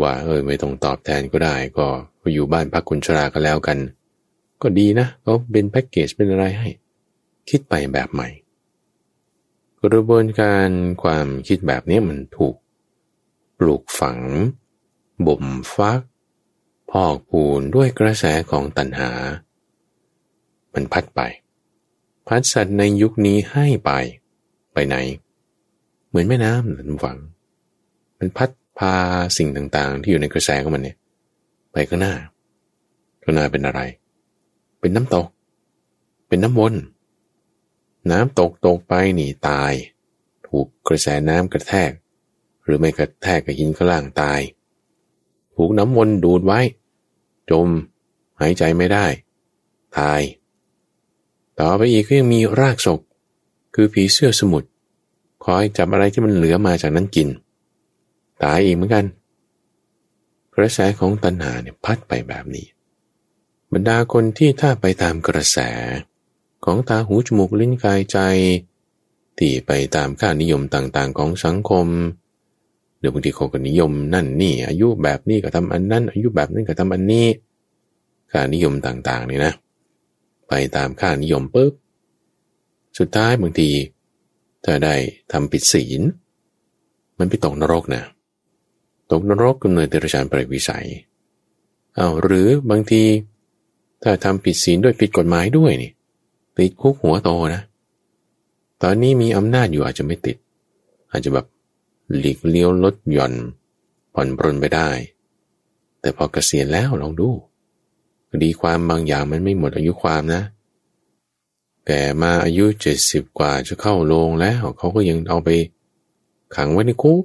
[0.00, 1.86] ว่าเออไม่ต้องตอบแทนก็ได้ก็
[2.34, 3.78] อยู่บ้านพักคนชราก็แล้วกัน
[4.62, 6.68] ก็ดีนะเขาเป็นแพ็กเกจเป็นอะไรให้
[7.50, 8.28] คิดไปแบบใหม่
[9.82, 10.68] กระบวนการ
[11.02, 12.54] ความคิดแบบนี้มันถูก
[13.58, 14.18] ปลูกฝัง
[15.26, 16.00] บ่มฟัก
[16.90, 19.10] พอกพูนด้วยกระแสของตัณหา
[20.74, 21.20] มันพัดไป
[22.26, 23.90] พัดสัตว์ในยุคนี้ให้ไป
[24.76, 24.96] ไปไหน
[26.08, 27.18] เหมือนแม่น้ำหรือฝัง
[28.18, 28.94] มันพัดพา
[29.36, 30.96] สิ่งต่างๆ ที่อยู่ในกระแสของมันเนี่ย
[31.72, 32.14] ไปข้างหน้า
[33.22, 33.80] ข้างหน้าเป็นอะไร
[34.80, 35.28] เป็นน้ำตก
[36.28, 36.74] เป็นน้ำวน
[38.10, 39.72] น้ำตกตกไปหนีตาย
[40.46, 41.90] ถูกกระแสน้ำกระแทก
[42.64, 44.40] หรือไม่กระแทกกับหินข้างล่างตาย
[45.54, 46.60] ถูกน้ำวนดูดไว้
[47.50, 47.68] จม
[48.40, 49.06] หายใจไม่ได้
[49.98, 50.20] ตาย
[51.58, 53.00] ต่อไปอีกก็ยังมีรากศก
[53.78, 54.68] คือผีเสื้อสมุทร
[55.44, 57.28] คอยจับอะไรที่มันเหลือมาจากนั้นกิน
[58.42, 59.04] ตายอีกเหมือนกัน
[60.56, 62.66] กระแสของตัณหาเนี่ยพัดไปแบบนี้
[63.72, 65.58] บรรดาคนที่ถ้าไปตามกระแส
[66.64, 68.18] ของตาหูจมูกลิ้นกายใจ
[69.38, 71.86] ที่ไปตามค่านิยมต่างๆของสังคม
[72.98, 77.26] เดี๋ยวบางทีเขาก็นิยมนั่นนี่ อายุแบบนี้ก็ทำอันนั้น อายุแบบนั้นก็ทำอันนี้
[78.32, 79.52] ค่านิยมต่างๆนี่นะ
[80.48, 81.72] ไปตามค่านิยมปุ๊บ
[82.98, 83.70] สุดท้ายบางที
[84.64, 84.94] ถ้าได้
[85.32, 86.00] ทำผิดศีล
[87.18, 88.02] มันไปตกนรกนะ
[89.10, 90.86] ตกนรกกำเนิดเดรัจฉานปริวิสัย
[91.96, 93.02] เอาหรือบางที
[94.02, 95.90] ถ้าทำผิดศีลด้วยผิดกฎหมายด้วยนี่
[96.56, 97.62] ติดคุกหัวโตนะ
[98.82, 100.36] ตอนนี้มีอำนาจอยู่อาจจะไม่ติด
[101.10, 101.46] อาจจะแบบ
[102.16, 103.32] หลีกเลี้ยวลดหย่อน
[104.14, 104.88] ผ่อนปรนไปได้
[106.00, 107.28] แต่พอเกษียณแล้วลองดู
[108.30, 110.42] คดีความบางอย่างมันไม่หมดอายุความนะ
[111.86, 115.48] แต่มาอายุเจ็ดสิบกว่าจะเข้าโรงแล้วเขาก็ยังเอาไป
[116.54, 117.22] ขังไว้ในคุก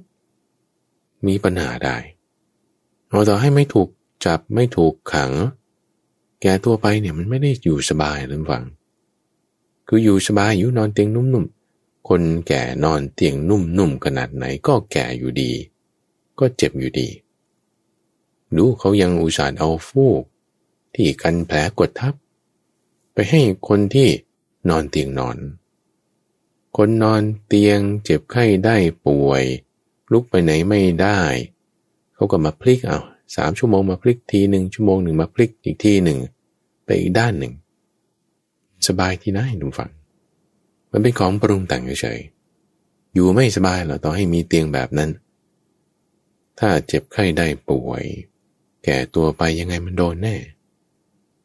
[1.27, 1.97] มีปัญหาได้
[3.09, 3.87] เราต่อให้ไม่ถูก
[4.25, 5.31] จับไม่ถูกขัง
[6.41, 8.63] แกตัวไปเนี่ยมันไม่ได้อยู่สบายหรือฟัง
[9.87, 15.51] คืออยู่สบายอยู่นอนเตียงนุ่มๆ คนแก่นอนเตียงนุ่มๆขนาดไหนก็แก่อยู่ดี
[16.39, 17.09] ก็เจ็บอยู่ดี
[18.55, 20.23] ดูเขายังอุตส่าห์เอาฟูก
[20.95, 22.13] ที่กันแผลกดทับ
[23.13, 24.09] ไปให้คนที่
[24.69, 25.37] นอนเตียงนอน
[26.77, 28.75] คนนอนเตียงเจ็บไข้ได้
[29.07, 29.43] ป่วย
[30.11, 31.19] ลุกไปไหนไม่ได้
[32.13, 32.99] เขาก็มาพลิกเอา
[33.35, 36.17] สามชั่วโมงมาพลิกทีหนึ่งชั่วโมงหนึ่งมาพลิกอีกทีหนึ่ง
[36.85, 37.53] ไปอีกด้านหนึ่ง
[38.87, 39.89] สบายที่ไหนดูฟัง
[40.91, 42.19] มันเป็นของปรุงแต่งเฉย
[43.13, 45.09] อยู่ไม่สบายหรอต่อให้มีเตียงแบบนั้น
[46.59, 48.03] ถ้าเจ็บไข้ได้ป่วย
[48.83, 50.35] แก่ตัวไปยังไงมันโดนแน่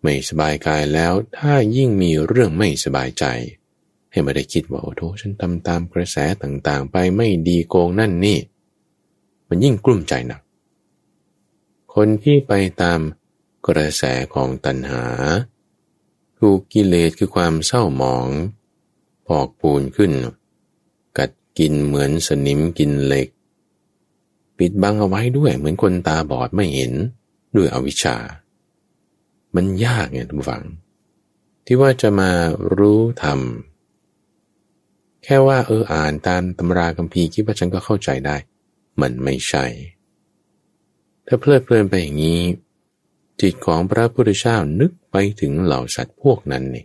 [0.09, 3.25] ไม่สบายกายแล้วถ้ายิ่งมีเรื่องไม่สบายใจ
[4.11, 8.38] ให้มาได้คิดว่าโอ้โถฉันทำตามกระแสต่างๆ ไปไม่ดีโกงนั่นนี่
[9.49, 10.40] มันยิ่งกลุ้มใจหนัก
[11.95, 13.01] คนที่ไปตาม
[13.66, 14.03] กระแส
[14.35, 15.05] ของตัณหา
[16.38, 18.29] ถูกกิเลสคือความเศร้าหมอง
[19.27, 20.12] พอกปูนขึ้น
[21.19, 23.29] กัดกินเหมือนสนิมกินเหล็ก
[24.59, 26.92] ปิดบังเอาไว้ด้วยเหมือนคนตาบอดไม่เห็น
[27.57, 28.16] ด้วยอวิชชา
[29.57, 30.64] มันยากไงทุกฝัง
[31.66, 32.31] ที่ว่าจะมา
[32.77, 33.40] รู้ธรรม
[35.25, 38.37] แค่ว่าเอออ่านตามตำราคัมภีร์คิดว่าฉันก็เข้าใจได้
[39.01, 39.64] มันไม่ใช่
[41.27, 42.42] ถ้าเพลิดเพลินไปอย่างนี้
[43.40, 46.85] จิตของพระพุทธเจ้านึกไปถึงเหล่าสัตว์พวกนั้นนี่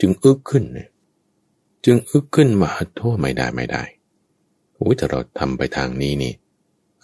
[0.00, 0.88] จึงอึกขึ้นเนี่ย
[1.84, 3.82] จึงอึกขึ้นมาโทษไม่ได้ไม่ได้
[4.74, 6.34] โอ้ยแต่เราทำไปทางนี้นี่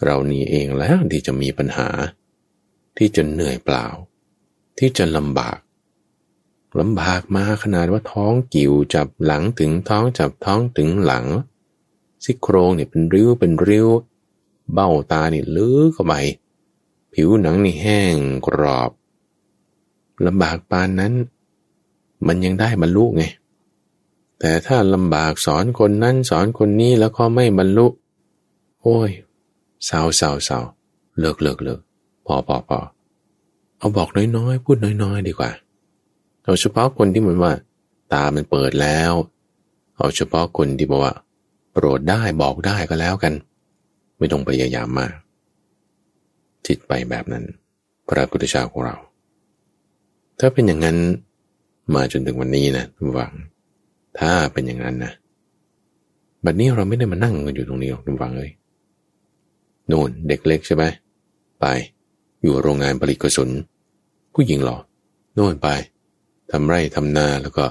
[0.05, 1.87] เรานี่เองแล้วที่จะมีปัญหา
[2.97, 3.85] ที่จะเหนื่อยเปล่า
[4.83, 5.59] ที่จะลำบาก
[6.79, 11.25] ลำบากมาขนาดว่าท้องกิ่วจับหลังถึงท้องจับท้องถึงหลัง
[12.23, 13.87] ซี่โครงเนี่ยเป็นริ้วเป็นริ้ว
[14.73, 16.13] เบ้าตานี่ลึกเข้าไป
[17.13, 18.15] ผิวหนังนี่แห้ง
[18.47, 18.91] กรอบ
[20.25, 21.13] ลำบากปานนั้น
[22.27, 23.23] มันยังได้บรรลุไง
[24.39, 27.87] แต่ถ้าลำบากสอนคนนั้นสอนคนนี้แล้วก็ไม่บรรลุ
[28.81, 29.09] โอ้ย
[29.85, 30.59] เศร้าเศร้าเศร้า
[31.19, 31.81] เลิกเลิกเลิก
[32.25, 32.79] พอพอพอ
[33.81, 35.51] เอาบอกน้อยๆ พูดน้อยๆ ดีกว่า
[36.43, 37.53] เอาเฉพาะคนที่เหมือนว่า
[38.13, 39.13] ตามันเปิดแล้ว
[39.97, 41.15] เอาเฉพาะคนที่บอกว่า
[41.71, 43.33] โปรดได้บอกได้ก็แล้วกัน
[44.17, 45.13] ไม่ต้องพยายามมาก
[46.65, 47.43] จิตไปแบบนั้น
[48.07, 48.95] พระพุทธเจ้าของเรา
[50.39, 50.97] ถ้าเป็นอย่างนั้น
[51.95, 53.33] มาจนถึงวันนี้นะหวัง
[54.19, 55.11] ถ้าเป็นอย่างนั้นนะ
[56.45, 58.51] บัดนี้เราไม่ได้มานั่งกันอยู่ตรงนี้หรอกทุกฝังเลย
[59.87, 60.83] โน่นเด็กเล็กใช่ไหม
[61.59, 61.65] ไป
[62.41, 63.49] อยู่โรงงานผลิตกระสุน
[64.33, 64.77] ผู้หญิงหรอ
[65.33, 65.67] โน่นไป
[66.51, 67.65] ทำไร่ทำนาแล้วก็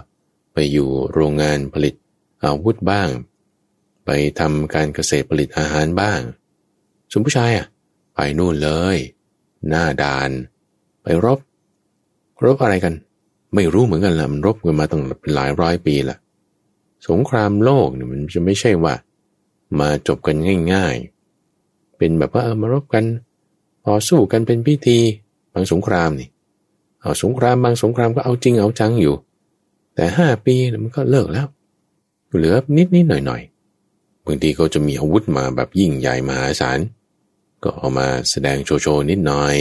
[0.52, 1.94] ไปอยู่โรงงานผลิต
[2.44, 3.09] อาวุธบ้าง
[4.04, 6.20] ไปทำการเกษตรผลิตอาหารบ้าง
[7.11, 7.66] ส่วนผู้ชายอะ
[8.14, 8.96] ไปนู่นเลย
[9.68, 10.30] หน้าดาน
[11.02, 11.38] ไปรบ
[12.44, 12.94] รบอะไรกัน
[13.54, 16.16] ไม่รู้เหมือนกันละมันรบกันมาตั้งเป็นหลายร้อยปีละ
[17.09, 18.94] สงครามโลกเนี่ยมันจะไม่ใช่ว่า
[19.80, 20.37] มาจบกัน
[20.72, 20.94] ง่าย
[21.48, 23.04] ๆ เป็นแบบว่าเออมารบกัน
[23.87, 24.99] ต่อสู้กันเป็นพิธี
[25.53, 26.29] บางสงครามนี่
[27.03, 29.14] เอาสงครามบางสงครามก็เอาจริงเอาจังอยู่
[29.95, 31.47] แต่ห้าปีมันก็เลิกแล้ว
[32.37, 33.43] เหลือนิดนิดหน่อยหน่อย
[34.25, 36.79] บางทีเขาจะมีอาวุธมาแบบยิ่งใหญ่มหาศาล
[37.62, 39.57] ก็เอามาแสดงโชว์โชว์นิดหน่อย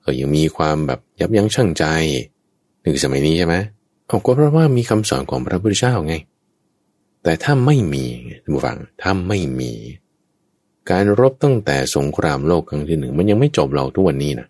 [0.00, 1.84] เออยังมีความแบบยับยั้งชั่งใจ
[2.82, 3.54] นึกสมัยนี้ใช่ไหม
[4.06, 6.14] เอาก็เพราะว่ามีคำสอนของพระพุทธเจ้าไง
[7.22, 8.04] แต่ถ้าไม่มี
[8.42, 9.72] ท่านผู้ฟังถ้าไม่มี
[10.90, 14.46] การรบตั้งแต่สงครามโลกครั้งที่หนึ่งมันยังไม่จบเราทุกวันนี้นะ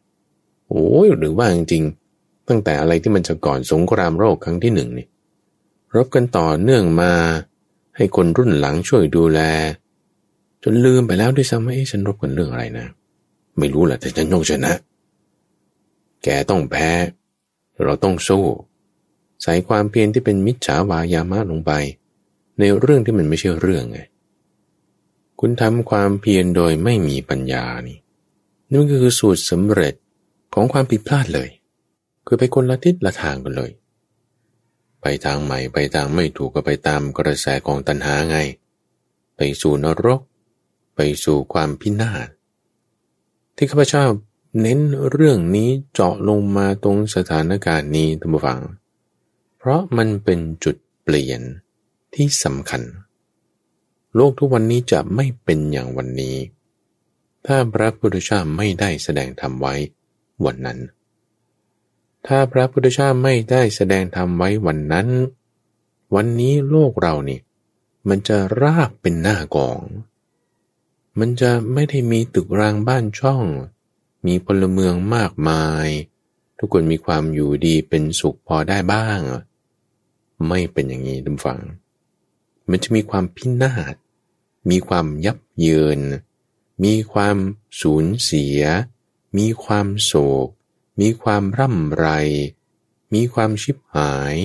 [0.68, 1.84] โอ้ยหรือว่าจริง
[2.48, 5.06] ตั้งแต่อะไรที่มันจะก่อนสงครามโลกครั้งที่หนึ่งนี่
[5.96, 7.12] รบกันต่อเนื่องมา
[7.96, 9.40] ให้คนรุ่นหลังช่วยดูแล
[10.62, 12.86] จนลืมไปแล้วด้วยซ้ำว่าเอ๊ะฉันรบกันเรื่องอะไรนะ
[13.58, 14.72] ไม่รู้แหละแต่ฉันต้องชนะ
[16.24, 16.90] แกต้องแพ้
[17.84, 18.44] เราต้องสู้
[19.42, 21.72] ใส่ความเพียรที่เป็นมิจฉาวายามะลงไป
[22.58, 24.00] ในเรื่องที่มันไม่ใช่เรื่องไง
[25.44, 27.98] คุณทำความเพียรโดยไม่มีปัญญานี่
[28.72, 29.94] นั่นก็คือสูตรสำเร็จ
[30.54, 31.48] ของความผิดพลาดเลย
[32.26, 33.70] คือไปคนละทิศละทางกันเลย
[35.00, 38.38] ไปทางใหม่ไปทางไม่ถูกก็ไปตามกระแสของตัณหาไง
[39.36, 40.20] ไปสู่นรก
[40.96, 42.28] ไปสู่ความพินาศ
[43.56, 44.04] ที่ข้าพเจ้า
[44.60, 48.60] เน้นเรื่องนี้เจาะลงมาตรงสถานการณ์นี้ท่านผู้ฟัง
[49.58, 51.40] เพราะมันเป็นจุดเปลี่ยน
[52.14, 52.82] ที่สำคัญ
[54.14, 56.36] โลกทุกวันนี้จะไม่เป็นอย่างวันนี้
[57.46, 59.74] ถ้าพระพุทธเจ้าไม่ได้แสดงธรรมไว้
[60.44, 60.78] วันนั้น
[62.26, 65.08] ถ้าพระพุทธเจ้าไม่ได้แสดงธรรมไว้วันนั้น
[66.14, 67.40] วันนี้โลกเรานี่
[68.08, 69.80] มันจะราบเป็นหน้ากอง
[71.18, 73.44] มันจะไม่ได้มีตึกรางบ้านช่อง
[74.26, 75.88] มีพลเมืองมากมาย
[76.58, 79.20] ทุกคนมีความอยู่ดีเป็นสุขพอได้บ้าง
[80.48, 81.60] ไม่เป็นอย่างนี้ดุฝัง
[82.72, 83.94] มันจะมีความพินาศ
[84.70, 86.00] มีความยับเยิน
[86.84, 87.36] มีความ
[87.80, 88.60] สูญเสีย
[89.38, 90.12] มีความโศ
[90.46, 90.48] ก
[91.00, 92.06] มีความร่ำไร
[93.14, 94.36] มีความชิบหาย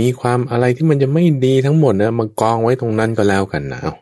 [0.00, 3.96] มีความอะไรที่มันจะไม่ดีทั้งหมดนะมากองไว้ตรงนั้นก็แล้วกันนะเออ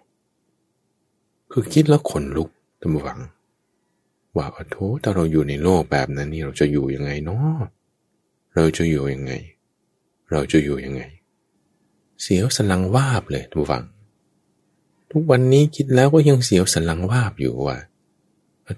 [1.51, 2.49] คือคิดแล้วขนลุก
[2.81, 3.19] ท่านผู้ฟัง
[4.37, 7.59] ว่าโอ้โถถ้าเราอยู่ในโลกแบบนั้นนี่เราจะอยู่ยังไงเนาะ
[8.55, 9.33] เราจะอยู่ยังไง
[10.31, 11.03] เราจะอยู่ยังไง
[12.23, 13.85] เสียวสลังวาบเลยท่านผู้ฟัง
[15.11, 17.79] ทุกวันนี้คิดแล้วก็ยังเสียวสลังวาบอยู่ว่า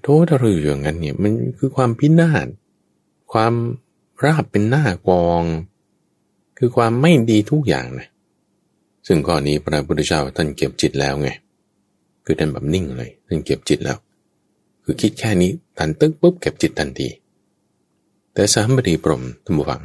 [0.02, 2.46] โทษเราอยู่อย่างนั้นเนี่ยมันคือความพินาศ
[3.32, 3.54] ความ
[4.24, 5.42] ราบเป็นหน้ากอง
[6.58, 8.08] คือความไม่ดีทุกอย่างนะ
[9.06, 11.28] ซึ่งข้อนี้พระพุทธเจ้าท่านเก็บจิตแล้วไง
[12.24, 13.98] คือท่านแบบนิ่งเลยท่านเก็บจิตแล้ว
[14.82, 17.08] คือคิดแค่นี้ทันตึ๊กปุ๊บเก็บจิตทันที
[18.32, 19.82] แต่สามบดีปรมทุมฝัง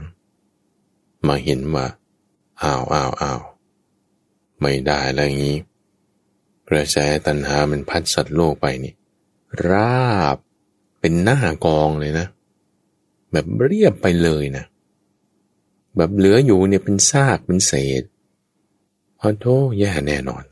[1.28, 1.86] มาเห็นว่า
[2.62, 3.40] อ้าวอ้าวอ้าว
[4.62, 5.58] ไม่ได้อะไรอย่างนี้
[6.70, 8.94] กระแสตัณหามันพัดสัตว์โลกไปนี่
[9.70, 10.38] ราบ
[11.00, 12.28] เป็นหน้ากองเลยนะ
[13.32, 14.66] แบบเรียบไปเลยนะ
[15.98, 18.04] แบบเหลืออยู่เนี่ยเป็นซากเป็นเศษ
[19.20, 19.46] พอโท
[19.80, 20.44] แย่แน่นอน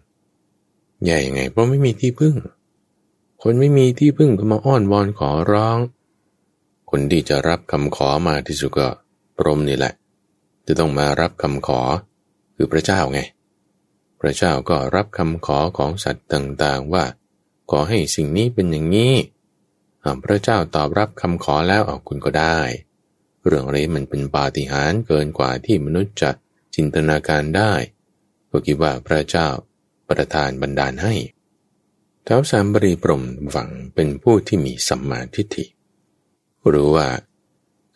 [1.05, 2.35] แย่ยังไง เพราะไม่มีที่พึ่ง
[3.41, 5.79] คนไม่มีที่พึ่งก็มาอ้อนวอนขอร้อง
[6.89, 8.87] คนที่จะรับคำขอมาที่สุดก็
[9.37, 9.93] พรหมนี่แหละ
[10.67, 11.81] จะต้องมารับคำขอ
[12.55, 13.19] คือพระเจ้าไง
[14.19, 17.05] พระเจ้าก็รับคำขอของสัตว์ต่างๆว่า
[17.71, 19.15] ขอให้สิ่งนี้เป็นอย่างนี้
[20.23, 22.59] พระเจ้าตอบรับคำขอแล้วเอาคุณก็ได้
[23.45, 26.31] เรื่องอะไรมันเป็นปาฏิหาริย์เกินกว่าที่มนุษย์จะ
[26.75, 27.73] จินตนาการได้
[28.49, 29.47] ก็คิดว่าพระเจ้า
[30.09, 31.15] ประทานบันดาลให้
[32.27, 33.23] ท้าวสามบรีปรม
[33.55, 35.65] ฝังเป็นผู้ที่มีสัมมาทิฏฐิ
[36.73, 37.07] รู้ว่า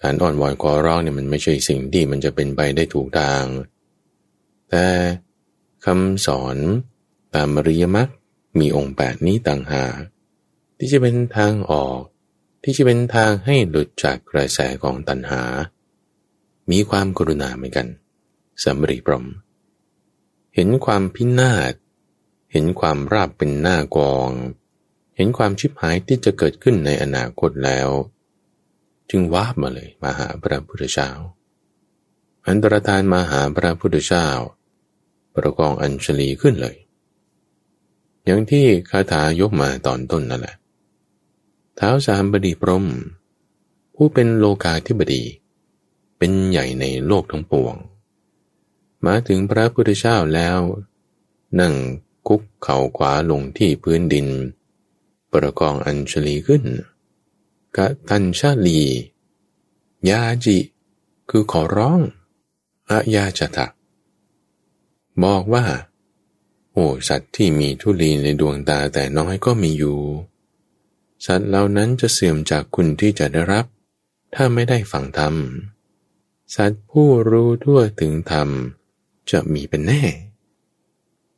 [0.02, 3.44] การอ่อนวอนขอร้องเนี่ยมันไม่ใช่สิ่งที่มันจะเป็นไปได้ถูกทาง
[4.70, 4.86] แต่
[5.86, 6.58] คำสอน
[7.34, 8.10] ตามริยมรรค
[8.60, 10.00] มีองค์แปดนี้ต่างหาก
[10.78, 12.02] ที่จะเป็นทางออก
[12.64, 15.44] ที่จะเป็นทางให้หลุดจากกระแสของตัณหา
[16.72, 17.88] มีความกรุณาเหมือนกัน
[18.64, 19.26] สมรีปรม
[20.56, 21.74] เห็นความพินาศ
[22.52, 24.32] เห็นความราบเป็นหน้ากอง
[25.16, 27.90] เห็นความชิบหายที่จะเกิดขึ้นในอนาคตแล้ว
[29.10, 31.12] จึงวาบมาเลยมาหาพระพุทธเจ้า
[32.48, 34.28] อันตรธานมาหาพระพุทธเจ้า
[35.36, 36.76] ประกองอัญชลีขึ้นเลย
[38.26, 40.56] อย่างที่คาถายกมาตอนต้นนั่นแหละ
[41.76, 42.86] เท้าสามบดีพรม
[43.96, 45.24] ผู้เป็นโลกาธิบดี
[46.18, 47.76] เป็นใหญ่ในโลกทั้งปวง
[49.06, 50.60] มาถึงพระพุทธเจ้าแล้ว
[51.60, 51.74] นั่ง
[52.28, 54.28] คุกเข่าขวาลงที่พื้นดิน
[55.34, 56.64] ประกองอัญชลีขึ้น
[57.78, 58.82] กะตัญชาลี
[60.10, 60.58] ยาจิ
[61.30, 62.00] คือขอร้อง
[62.90, 63.66] อายาจตะ
[65.24, 65.66] บอกว่า
[66.74, 70.00] โอ้สัตว์ที่มีทุลีในดวงตาแต่น้อยก็มีอยู่
[71.26, 73.66] สัตว์เหล่านั้นจะเสื่อมจากคุณที่จะได้รับ
[74.36, 75.36] ถ้าไม่ได้ฟังธรรม
[76.56, 78.50] สัตว์ผู้รู้ทั่วถึงธรรม
[79.32, 80.04] จะมีเป็นแน่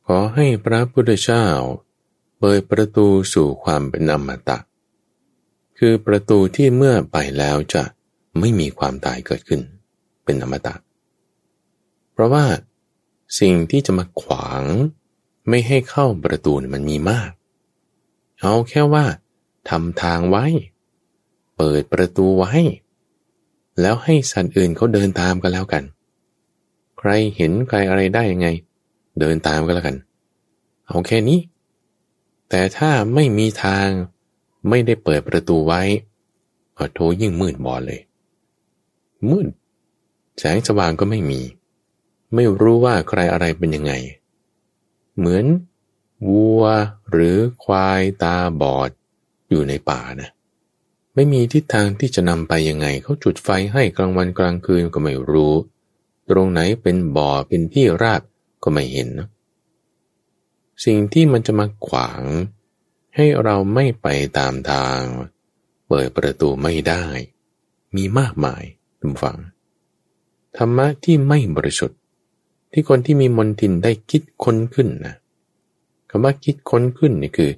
[0.06, 1.46] ขอให้พระพุทธเจ้า
[2.38, 4.58] เปิดประตูสู่ความเป็นอมตะ
[5.78, 7.82] คือประตูที่เมื่อไปแล้วจะ
[8.40, 9.60] ไม่มีความตายเกิดขึ้น
[10.24, 10.74] เป็นอมตะ
[12.12, 12.44] เพราะว่า
[13.40, 14.62] สิ่งที่จะมาขวาง
[15.48, 17.30] ไม่ให้เข้าประตูมันมีมาก
[18.40, 19.04] เอาแค่ว่า
[19.68, 20.46] ทำทางไว้
[21.56, 22.52] เปิดประตูไว้
[23.80, 25.84] แล้วให้สัตว์อื่นเขาเดินตามกันแล้วกัน
[26.98, 28.48] ใครเห็นใครอะไรได้ยังไง
[29.20, 29.96] เดินตามก็แล้วกัน
[30.86, 31.40] เอาแค่นี้
[32.48, 33.86] แต่ถ้าไม่มีทาง
[34.68, 35.82] ไม่ได้เปิดประตูไว้
[36.78, 38.00] อโทยิ่งมืดบอดเลย
[39.30, 39.48] มืด
[40.38, 41.40] แสงสว่างก็ไม่มี
[42.34, 43.92] ไม่รู้ว่าใครอะไรเป็นยังไง
[45.18, 45.44] เหมือน
[46.28, 46.64] วัว
[47.10, 48.90] หรือควายตาบอด
[49.50, 50.30] อยู่ในป่านะ
[51.14, 55.54] ไม่มีทิศทางที่จะนำไปยังไง เขาจุดไฟให้กลางวันกลางคืนก็ไม่รู้
[56.30, 58.22] ตรงไหนเป็นบ่อเป็นที่ราบ
[58.62, 59.28] ก็ไม่เห็นนะ
[60.84, 62.22] สิ่งที่มันจะมาขวาง
[63.14, 64.06] ให้เราไม่ไป
[64.38, 65.00] ตามทาง
[65.88, 67.04] เปิดประตูไม่ได้
[67.96, 68.62] มีมากมาย
[69.00, 69.38] ทุกฝัง
[70.56, 71.98] ธรรมะที่ไม่บริสุทธิ์
[72.76, 75.14] ที่คนที่มีมนทินได้คิดค้นขึ้นนะ
[76.10, 77.50] คำว่าคิดค้นขึ้นนี่คือ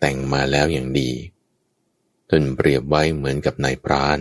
[0.00, 1.10] แต่งมาแล้วอย่างดี
[2.30, 4.20] จนเปรียบไว้เหมือนกับนายพราน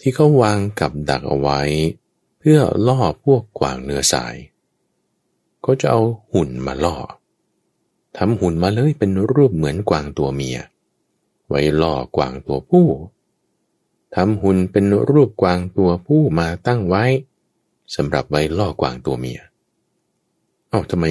[0.00, 1.60] ที่เขาวางกับดักเอาไว้
[2.38, 4.36] เพื่อล่อพวกกวางเนื้อสาย
[5.64, 6.00] ก็จะเอา
[6.32, 6.96] หุ่นมาล่อ
[8.16, 10.58] ทำหุ่นมาเลยเป็นรูปเหมือนกวางตัวเมีย
[11.48, 12.88] ไว้ล่อกวางตัวผู้
[14.14, 17.04] ทำหุ่นเป็นรูปกวางตัวผู้มาตั้งไว้
[17.96, 19.40] สำหรับไว้ล่อกวางตัวเมีย
[20.68, 21.06] เอ้าทำไม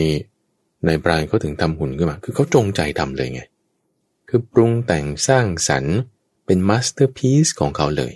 [0.87, 3.41] นายพรานเขาถึงทำหุ่นขึ้นมา คือเขาจงใจทำเลยไง
[4.29, 5.97] คือปรุงแต่งสร้างสรรค์
[6.45, 8.13] เป็น masterpiece ของเขาเลย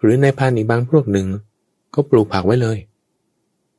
[0.00, 1.26] หรือนายพรานอีกบางพวกหนึ่ง
[1.94, 2.78] ก็ปลูกผักไว้เลย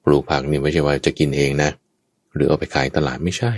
[0.06, 1.70] ปลูกผักนี่ไม่ใช่ว่าจะกินเองนะ
[2.34, 3.54] หรือเอาไปขายตลาดไม่ใช่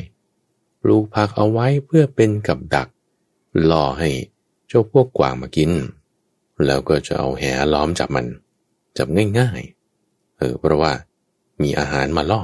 [0.82, 2.88] ปลูกผักเอาไว้เพื่อเป็นกับดัก
[3.72, 4.10] ล่อให้
[4.68, 5.72] เจ้าพวกกวางมากิน
[6.66, 7.44] แล้วก็จะเอาแห
[7.74, 8.26] ล้อมจับมัน
[8.98, 9.08] จับ
[9.40, 9.79] ง่ายๆ
[10.40, 10.94] เออเพราะว่า
[11.62, 12.42] มีอาหารมาล่อ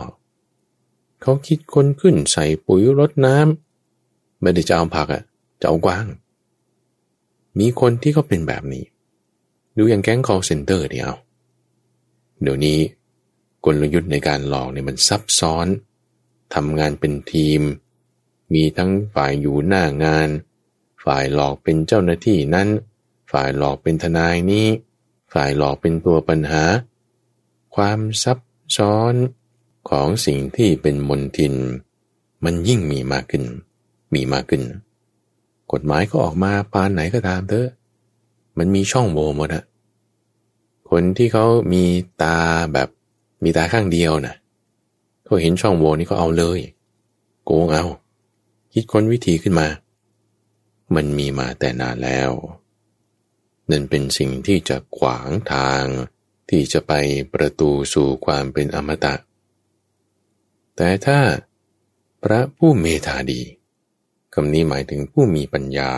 [1.21, 5.23] เขาคิดคนขึ้นใส่ปุ๋ยรดน้ำไม่ได้จะเอาผักอะ
[5.61, 6.05] จะเอากวาง
[7.59, 8.83] มีคนที่เขาเป็นแบบนี้
[9.77, 11.11] ดูอย่างแก๊ง call center เดียว
[12.41, 12.79] เดี๋ยวนี้
[13.65, 15.67] กลยุทธ์ในการหลอกเนี่ยมันซับซ้อน
[16.55, 17.61] ทำงานเป็นทีม
[18.53, 20.29] มีทั้งฝ่ายอยู่หน้างาน
[21.05, 22.67] ฝ่ายหลอกเป็นเจ้าหน้าที่นั้น
[23.31, 24.67] ฝ่ายหลอกเป็นทนายนี้
[25.33, 26.63] ฝ่ายหลอกเป็นตัวปัญหา
[27.75, 28.39] ความซับ
[28.77, 29.13] ซ้อน
[29.89, 31.53] ของสิ่งที่เป็นมนทิน
[32.43, 33.43] มันยิ่งมีมากขึ้น
[34.13, 34.63] มีมากขึ้น
[35.71, 37.67] กฎหมายก็ออกมาปานไหนก็ตามเถอะ
[38.57, 39.63] มันมีช่องโหว่หมดอะ
[40.89, 41.83] คนที่เขามี
[42.21, 42.37] ตา
[42.73, 42.89] แบบ
[43.43, 44.35] มีตาข้างเดียวนะ
[45.23, 46.59] เขาเห็นช่องโหว่นี่ก็เอาเลย
[47.45, 47.85] โกงเอา
[48.73, 49.67] คิดค้นวิธีขึ้นมา
[50.95, 52.31] มันมีมาแต่นานแล้ว
[53.69, 55.83] นั่นเป็นสิ่งที่จะขวางทาง
[56.49, 56.93] ที่จะไป
[57.33, 59.15] ประตูสู่ความเป็นอมตะ
[60.75, 61.19] แต่ถ้า
[62.23, 63.41] พระผู้เมธาดี
[64.33, 65.91] คำนี้หมายถึงผู้มีปัญญา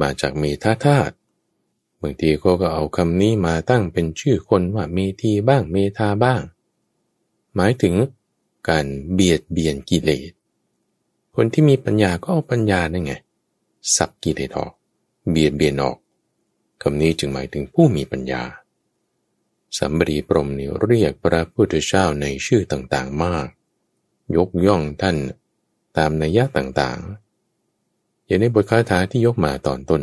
[0.00, 1.14] มาจากเมธาธาตุ
[2.00, 6.42] บางทีก็ก็เอาคำนี้มาตั้งเป็นชื่อคนว่าเมธีบ้างเมธาบ้าง
[7.56, 7.94] หมายถึง
[8.68, 10.32] การเบียดเบียนกิเลส
[11.34, 13.12] คนที่มีปัญญาก็เอาปัญญานั่นไง
[13.96, 14.72] สับกิเลสออก
[15.30, 15.96] เบียดเบียนออก
[16.82, 18.42] คำนี้จึงหมายถึงผู้มีปัญญา
[19.78, 23.48] สัมบรีปรมนี่เรียกพระพุทธเจ้าในชื่อต่างๆมาก
[24.36, 25.16] ยกย่องท่าน
[25.96, 30.02] ตามนัยยะต่างๆ อย่างในบทคาถาที่ยกมาตอนต้น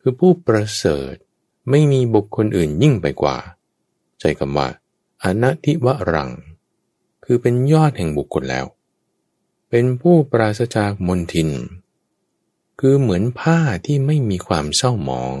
[0.00, 1.14] คือผู้ประเสริฐ
[1.70, 3.36] ไม่มีบุคคลอื่นยิ่งไปกว่า
[4.20, 4.68] ใช้คำว่า
[5.22, 6.30] อนัติวรัง
[7.24, 8.66] คือเป็นยอดแห่งบุคคลแล้ว
[9.70, 11.50] เป็นผู้ปราศจากมนทิน
[12.80, 15.36] คือเหมือนผ้าที่ไม่มีความเศร้าหมอง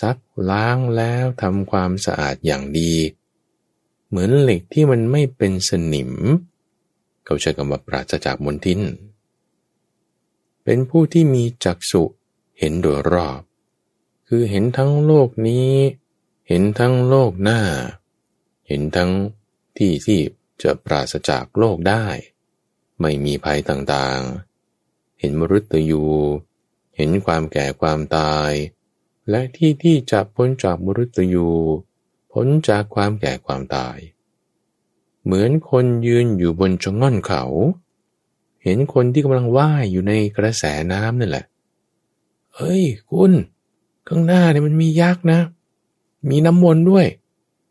[0.00, 0.18] ซัก
[0.50, 2.94] ล้างแล้วทำความสะอาดอย่างดี
[4.08, 6.12] เหมือนเหล็กที่มันไม่เป็นสนิม
[7.24, 8.80] เขาใช้คำว่าปราศจากมลทิน
[10.64, 12.04] เป็นผู้ที่มีจักษุ
[12.58, 13.40] เห็นโดยรอบ
[14.28, 15.72] คือเห็นทั้งโลกนี้
[16.48, 17.60] เห็นทั้งโลกหน้า
[18.68, 19.10] เห็นทั้ง
[19.76, 20.20] ที่ที่
[20.62, 22.06] จะปราศจากโลกได้
[23.00, 26.04] ไม่มีภัยต่างๆ เห็นมรุตยู
[26.96, 28.52] เห็นความแก่ความตาย
[29.30, 31.48] และที่ที่จะพ้นจากมรุตยู
[32.32, 33.98] พ้นจากความแก่ความตาย
[35.24, 37.42] เหมือนคนยืนอยู่บนชง่อนเขา
[38.62, 41.44] เห็นคนที่กำลังว่ายอยู่ในกระแสน้ำนั่นแหละ
[42.54, 43.32] เฮ้ย คุณ
[44.08, 45.40] ข้างหน้าเนี่ยมันมียักษ์นะ
[46.30, 47.06] มีน้ำมนต์ด้วย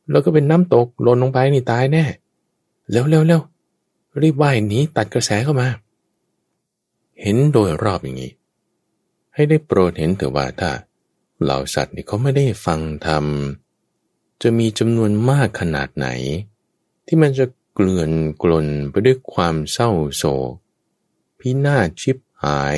[0.10, 2.04] แล้วก็เป็นน้ำตกหล่นลงไปนี่ตายแน่
[2.90, 3.42] เร็วเร็วเร็ว
[4.22, 5.68] รีบว่ายหนีตัดกระแสเข้ามา
[7.22, 8.32] เห็นโดยรอบอย่างนี้
[9.34, 10.72] ให้ได้โปรดเห็นเถอะว่าถ้า
[11.42, 13.26] เหล่าสัตว์นี่เขาไม่ได้ฟังธรรม
[14.42, 16.08] จะมีจำนวนมากขนาดไหน
[17.06, 18.12] ที่มันจะเกลื่อน
[18.44, 20.52] กลนไปด้วยความเศร้าโศก
[21.40, 22.78] พินาศชิบหาย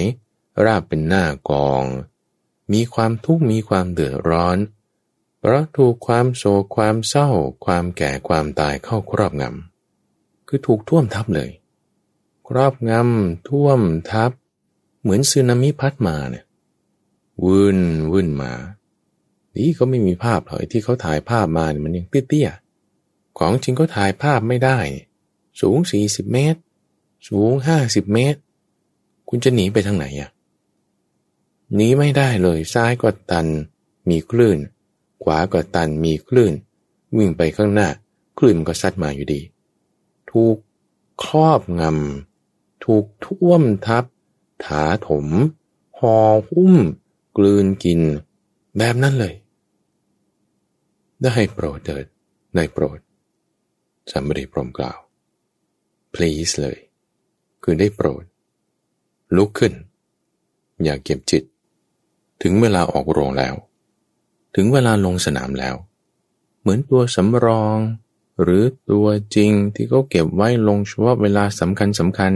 [0.65, 1.83] ราบเป็นหน้ากอง
[2.73, 4.57] มีความทุกข์มีความเดือดร้อน
[5.39, 7.29] เพราะถูกความโศกความเศร้า
[7.65, 11.51] ความแก่ความตายเข้าครอบงำคือถูกท่วมทับเลย
[12.47, 13.79] ครอบงำท่วม
[14.11, 14.31] ทับ
[15.01, 16.45] เหมือนสึนามิพัดมาเนี่ย
[17.43, 17.79] วุ่น
[18.11, 18.51] วุ่นมา
[19.55, 24.79] ดีเขาไม่มีภาพหรอกที่เขาถ่ายภาพมาเนี่ยมันยังเตี้ยๆของจริงเขาถ่ายภาพไม่ได้
[25.61, 26.59] สูงสี่สิบเมตร
[27.29, 28.39] สูงห้าสิบเมตร
[29.29, 30.29] คุณจะหนีไปทางไหนอะ
[31.75, 33.47] หนีไม่ได้เลยซ้ายก็ตัน
[34.09, 34.57] มีคลื่น
[35.23, 36.53] ขวาก็ตันมีคลื่น
[37.17, 37.89] วิ่งไปข้างหน้า
[38.37, 39.41] คลื่นก็ซัดมาอยู่ดี
[40.31, 40.57] ถูก
[41.23, 44.05] ครอบงำถูกท่วมทับ
[44.65, 45.27] ถาถม
[45.97, 46.17] ห่อ
[46.49, 46.73] หุ้ม
[47.37, 47.99] กลืนกิน
[48.77, 49.35] แบบนั้นเลย
[51.23, 52.05] ได้โปรดเถิด
[52.55, 52.99] ได้โปรด
[54.11, 54.99] สัมบริพรมกล่าว
[56.13, 56.77] please เลย
[57.63, 58.23] คือได้โปรด
[59.35, 59.73] ลุกขึ้น
[60.83, 61.43] อย่าเก็บจิต
[62.43, 63.55] ถึงเวลาออกโรงแล้ว
[64.55, 65.75] ถึงเวลาลงสนามแล้ว
[66.59, 67.77] เหมือนตัวสำรอง
[68.41, 72.33] หรือตัวจริงที่เขาเก็บไว้ลงเฉพาะเวลาสำคัญสำคัญ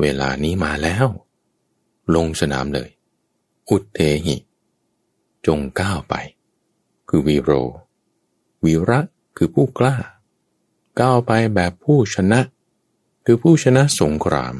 [0.00, 1.06] เวลานี้มาแล้ว
[2.14, 2.88] ลงสนามเลย
[3.68, 4.36] อุเทหิ
[5.46, 6.14] จงก้าวไป
[7.08, 7.50] คือวีโร
[8.64, 9.00] วีระ
[9.36, 9.96] คือผู้กล้า
[11.00, 12.40] ก้าวไปแบบผู้ชนะ
[13.24, 14.56] คือผู้ชนะสงคราม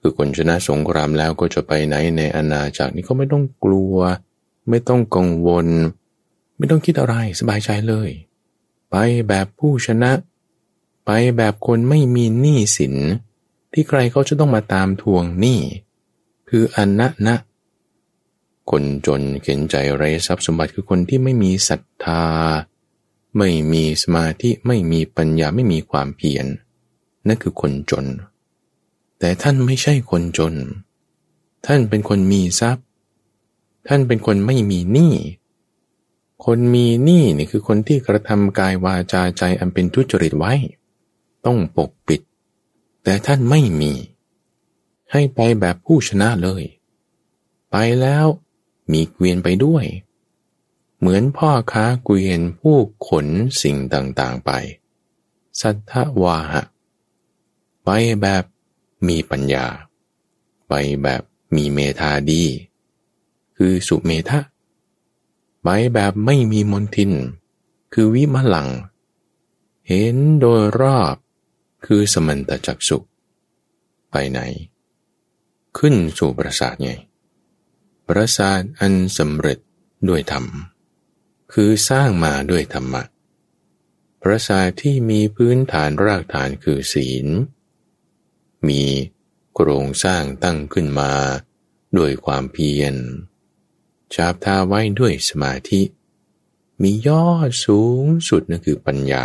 [0.00, 3.96] คือคนชนะสงครามแล้วก็จะไปไหนในอาณาจักรนี้ก็ไม่ต้องกลัว
[4.68, 5.68] ไม่ต้องกังวล
[6.56, 8.10] ไม่ต้องคิดอะไรสบายใจเลย
[8.90, 8.96] ไป
[9.28, 10.12] แบบผู้ชนะ
[11.06, 12.94] ไปแบบคนไม่มีหนี้สิน
[13.72, 15.60] ที่ใครเขาจะต้องมาตามทวงหนี้
[16.48, 17.34] คืออนนะนะ
[18.70, 22.24] คนจนเข็นใจไร้ทรัพย์สมบัติคือคนที่ไม่มีศรัทธา
[23.38, 26.46] ไม่มีสมาธิไม่มีปัญญาไม่มีความเพียร
[27.26, 28.06] นั่นคือคนจน
[29.18, 30.54] แต่ท่านไม่ใช่คนจน
[31.66, 32.84] ท่านเป็นคนมีทรัพย์
[33.88, 35.14] ท่านเป็นคนไม่มีหนี้
[36.44, 40.52] คนมีหนี้นี่คือคนที่กระทำกายวาจาใจอันเป็นทุจริตไว้
[41.46, 42.20] ต้องปกปิด
[43.02, 43.92] แต่ท่านไม่มี
[45.12, 46.62] ให้ไปแบบผู้ชนะเลย
[47.70, 48.26] ไปแล้ว
[48.92, 49.84] มีเกวียนไปด้วย
[50.98, 52.76] เหมือนพ่อค้าเกวียนผู้
[53.06, 53.26] ขน
[53.62, 54.50] สิ่งต่างๆไป
[55.60, 56.62] สัทธวาหะ
[57.84, 57.90] ไป
[58.22, 58.44] แบบ
[59.08, 59.66] มีปัญญา
[60.68, 60.72] ไป
[61.02, 61.22] แบบ
[61.56, 62.44] มีเมธาดี
[63.56, 64.40] คือสุเมธะ
[65.62, 67.12] ไปแบบไม่มีมนทิน
[67.92, 68.68] คือวิมลัง
[69.88, 71.14] เห็นโดยรอบ
[71.86, 72.98] คือสมันตจักสุ
[74.10, 74.40] ไปไหน
[75.78, 76.90] ขึ้นสู่ประสาทไง
[78.08, 79.58] ประสาทอันสำเร็จ
[80.08, 80.46] ด้วยธรรม
[81.52, 83.02] คือสร้างมาด้วยธรรมะ
[84.22, 87.26] ประสาทที่มีพื้นฐานรากฐานคือศีล
[88.68, 88.82] มี
[89.54, 91.12] โครงสร้างตั้งขึ้นมา
[91.98, 92.94] ด้วยความเพียร
[94.14, 95.82] ชาบทาไว้ด้วยสมาธิ
[96.82, 99.24] มียอดสูงสุดนั่นคือปัญญา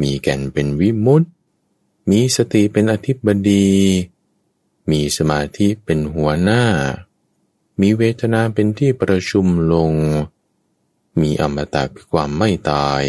[0.00, 1.28] มีแก่นเป็นวิมุตติ
[2.10, 3.70] มีสติเป็นอธิบดี
[4.90, 6.62] มีสมาธิเป็นหัวหน้า
[7.80, 9.92] มีเวทนาเป็นที่ประชุมลง
[11.20, 13.02] มีอมตะคือความไม่ตาย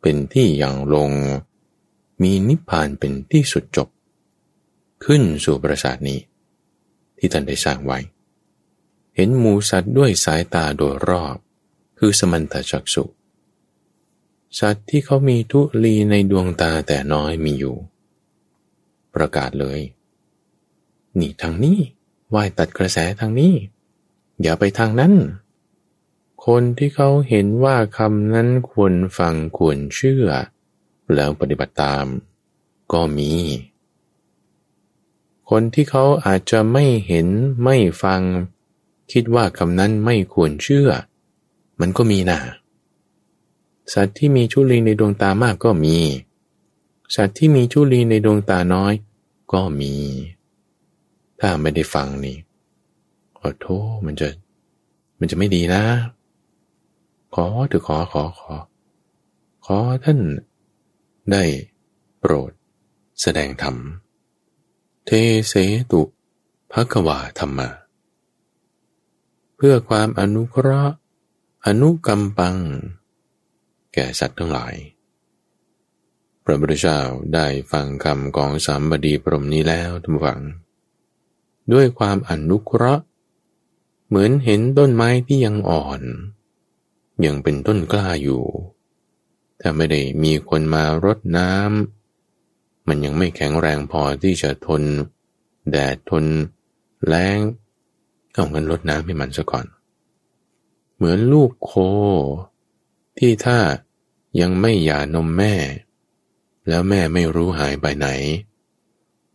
[0.00, 1.10] เป็นที่ยังลง
[2.22, 3.88] มีนิพพานเป็นที่สุดจบ
[5.04, 6.20] ขึ้นสู่ประสาทนี้
[7.18, 7.98] ที่ท่านได้สร้างไว้
[9.14, 11.36] เห็นหมูสัตว์ด้วยสายตาโดยรอบ
[11.98, 13.04] คือสมันตจักสุ
[14.58, 17.76] สัตว์ที่เขามีทุลีในดวงตาแต่น้อยมีอยู่
[19.14, 19.80] ประกาศเลย
[21.18, 21.78] นี่ทางนี้
[22.34, 23.54] ว่ายตัดกระแสทางนี้
[24.42, 25.12] อย่าไปทางนั้น
[26.46, 30.26] คนที่เขาเห็นว่าคำนั้นควรฟังควรเชื่อ
[31.14, 32.06] แล้วปฏิบัติตาม
[32.92, 33.32] ก็มี
[35.50, 37.26] คนที่เขาอาจจะไม่เห็น
[37.64, 38.22] ไม่ฟัง
[39.12, 40.88] คิดว่าคำนั้นไม่ควรเชื่อ
[41.80, 42.38] มันก็มีนะ
[43.92, 45.96] สัตว์ที่มีชุลีในดวงตามากก็มี
[47.14, 48.92] สัตว์ที่มีชุลีในดวงตาน้อย
[49.52, 49.94] ก็มี
[51.40, 52.36] ถ้าไม่ได้ฟังนี่
[53.40, 54.28] ขอโทษมันจะ
[55.18, 55.82] มันจะไม่ดีนะ
[57.34, 58.54] ขอถือขอขอขอ
[59.66, 60.18] ขอท่าน
[61.32, 61.42] ได้
[62.18, 62.50] โปรด
[63.20, 63.76] แสดงธรรม
[65.06, 65.10] เท
[65.48, 65.54] เส
[65.90, 66.02] ตุ
[66.72, 67.70] ภควาธรรมะ
[69.62, 70.94] พื่อความอนุเคราะห์
[71.66, 72.56] อนุกรรมปัง
[73.94, 74.74] แก่สัตว์ทั้งหลาย
[76.44, 77.00] พระพุทธเจ้า
[77.34, 80.40] ได้ฟังคำของสามบดีพรมนี้แล้วทุกฝัง
[81.72, 83.04] ด้วยความอนุเคราะห์
[84.10, 86.00] เหมือนเห็นต้นไม้ที่ยังอ่อน
[87.24, 88.42] ยังเป็นต้นกล้าอยู่
[89.60, 94.82] ถ้าไม่ได้มีคนมารดน้ำมันยังไม่แข็งแรงพอที่จะทน
[95.70, 96.24] แดดทน
[97.06, 97.38] แรง
[98.34, 99.66] เอาเงินลดน้ำให้มันซะก่อน
[100.96, 101.72] เหมือนลูกโค
[103.18, 103.58] ที่ถ้า
[104.40, 105.54] ยังไม่หย่านมแม่
[106.68, 108.08] แล้วแม่ไม่รู้หายไปไหน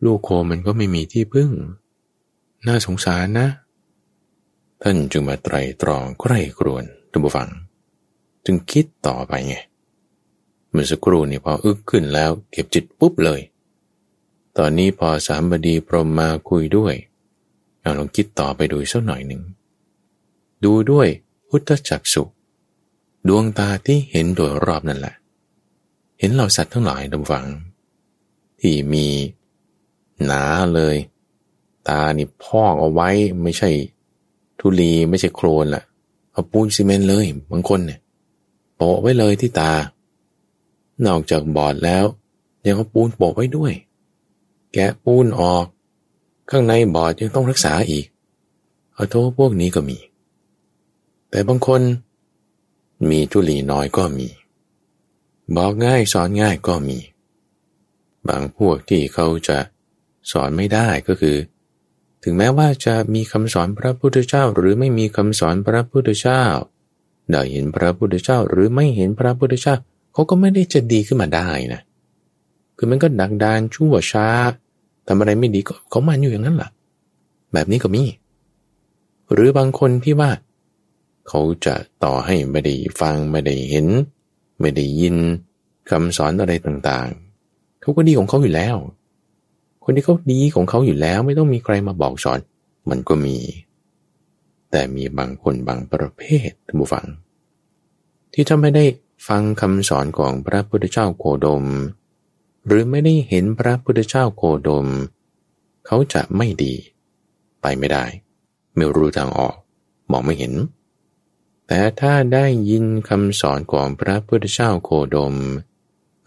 [0.04, 1.50] ลูกโคมันก็ไม่มีที่พึ่ง
[2.66, 3.48] น่าสงสารนะ
[4.82, 7.48] ท่านจึงมาไตรตรองใคร่ครวญทุกฟัง
[8.44, 9.54] จึงคิดต่อไปไง
[10.70, 13.40] เมื่อสักครู่นี่พออึกขึ้นแล้ว เก็บจิตปุ๊บเลย
[14.56, 16.94] ตอนนี้พอสามบดีพรมมาคุยด้วย
[17.80, 19.42] เราลองคิดต่อไปดูสักหน่อยหนึ่ง
[20.64, 21.08] ดูด้วย
[21.48, 22.22] พุทธจักสุ
[23.28, 25.14] ดวงตาที่เห็นโดยรอบนั่นแหละ
[26.18, 27.46] เห็นเราสัตว์ทั้งหลายดำฝัง
[28.60, 29.06] ที่มี
[30.24, 30.42] หนา
[30.74, 30.96] เลย
[31.88, 33.08] ตานี่พอกเอาไว้
[33.42, 33.70] ไม่ใช่
[34.60, 35.82] ทุลีไม่ใช่โครนละ
[36.32, 38.00] เอาปูนซีเมนต์เลย บางคนเนี่ย
[38.76, 39.72] โปะไว้เลยที่ตา
[41.06, 42.04] นอกจากบอดแล้ว
[42.66, 43.72] ยังเอาปูนโปะไว้ด้วย
[44.72, 45.64] แกะปูนออก
[46.50, 48.06] ข้างในบอดยังต้องรักษาอีก
[48.94, 49.98] เอาโทษพวกนี้ก็มี
[51.30, 51.80] แต่บางคน
[53.10, 54.28] มีทุลีน้อยก็มี
[55.56, 56.98] บอกง่ายสอนง่ายก็มี
[58.28, 59.58] บางพวกที่เขาจะ
[60.30, 61.36] สอนไม่ได้ก็คือ
[62.28, 66.42] ถึงแม้ว่าจะมีคำสอนพระพุทธเจ้าหรือไม่มีคำสอนพระพุทธเจ้า
[67.30, 69.74] ได้เห็นพระพุทธเจ้าหรือไม่เห็นพระพุทธเจ้า
[70.12, 71.80] เขาก็ไม่ได้จะดีขึ้นมาได้นะ
[72.76, 74.28] คือมันก็ดักดานชั่วช้า
[75.06, 76.70] ทำอะไรไม่ดีก็เขามันอยู่อย่างนั้นแหละ
[77.52, 78.02] แบบนี้ก็มี
[79.32, 80.30] หรือบางคนที่ว่า
[81.28, 81.74] เขาจะ
[82.04, 83.86] ต่อให้ไม่ได้ฟังไม่ได้เห็น
[84.60, 85.16] ไม่ได้ยิน
[85.90, 88.76] คำสอนอะไรต่างๆ เขาก็ดีของเขาอยู่แล้ว
[89.88, 92.38] คนที่เขาดีของเขาอยู่แล้วไม่ต้องมีใครมาบอกสอน
[92.90, 93.36] มันก็มี
[94.70, 97.06] แต่มีบางคนบางประเภทท่านผู้ฟัง
[98.32, 98.84] ที่ถ้าไม่ได้
[99.28, 101.64] ฟังคำสอนของพระพุทธเจ้าโคดม
[102.66, 104.86] หรือไม่ได้เห็นพระพุทธเจ้าโคดม
[105.86, 106.74] เขาจะไม่ดี
[107.60, 108.04] ไปไม่ได้
[108.74, 109.56] ไม่รู้ทางออก
[110.10, 110.54] มองไม่เห็น
[111.66, 115.34] แต่ถ้าได้ยินคำสอนของพระพุทธเจ้าโคดม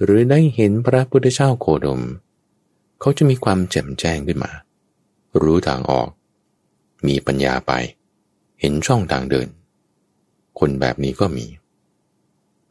[0.02, 4.52] หรือได้เห็นพระพุทธเจ้าโคดมเขาจะมีความแจ่มแจ้งขึ้นมา
[5.42, 6.10] รู้ทางออก
[7.08, 7.72] มีปัญญาไป
[8.60, 9.48] เห็นช่องทางเดิน
[10.60, 11.46] คนแบบนี้ก็มี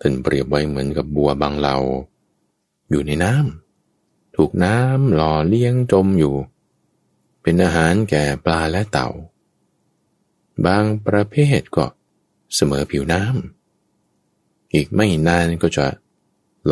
[0.00, 1.76] ท่านเปรียบไว้เหมือนกับบัวบางเหลา
[2.90, 6.34] อยู่ในน้ำถูกน้ำหล่อเลี้ยงจมอยู่
[7.42, 9.08] เป็นอาหารแก่ปลาและเต่า
[10.66, 11.86] บางประเภทก็
[12.54, 15.86] เสมอผิวน้ำอีกไม่นานก็จะ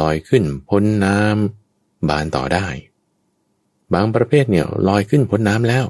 [0.00, 2.66] ลอยขึ้นพ้นน้ำบานต่อได้
[3.92, 5.84] บางประเภทเนี่ยลอยขึ้นพ้นน้ำแล้ว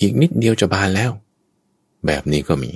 [0.00, 1.10] อีกนิดเดียวจะบานแล้ว
[2.06, 2.72] แบบนี้ก็มี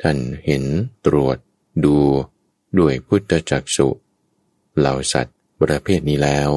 [0.00, 0.16] ท่าน
[0.46, 0.64] เห็น
[1.06, 1.36] ตรวจ
[1.84, 1.96] ดู
[2.78, 3.88] ด้วยพุทธจักสุ
[4.78, 6.50] เหล่าสัตว์ประเภทนี้แล้ว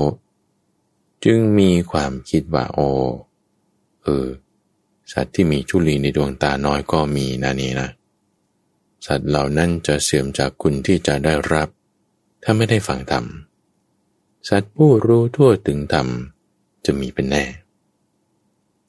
[1.26, 2.80] จึงมีความคิดว่าโอ
[4.03, 4.28] เออ
[5.13, 7.89] สัตว์ที่มีชุลีในดวงตาน้อยก็มีนะนี่นะ
[9.05, 11.70] สัตว์เหล่านั้นจะเสื่อมจากคุณที่จะได้รับ
[12.43, 13.26] ถ้าไม่ได้ฟังธรรม
[14.50, 16.08] สัตว์ผู้รู้ทั่วถึงธรรม
[16.86, 17.44] จะมีเป็นแน่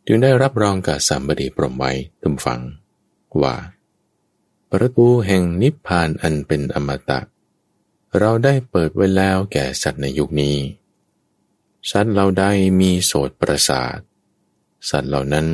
[0.07, 1.93] จึงได้รับรองกับสามบดีปรมไว้
[2.23, 2.61] ตุมฟัง
[3.43, 3.57] ว่า
[4.71, 7.21] ประตูแห่งนิพพานอันเป็นอมตะ
[8.19, 10.57] เราได้เปิดไว้แล้วแก่สัตว์ในยุคนี้
[11.91, 13.99] สัตว์เราได้มีโสตประสาท
[14.91, 15.47] สัตว์เหล่านั้น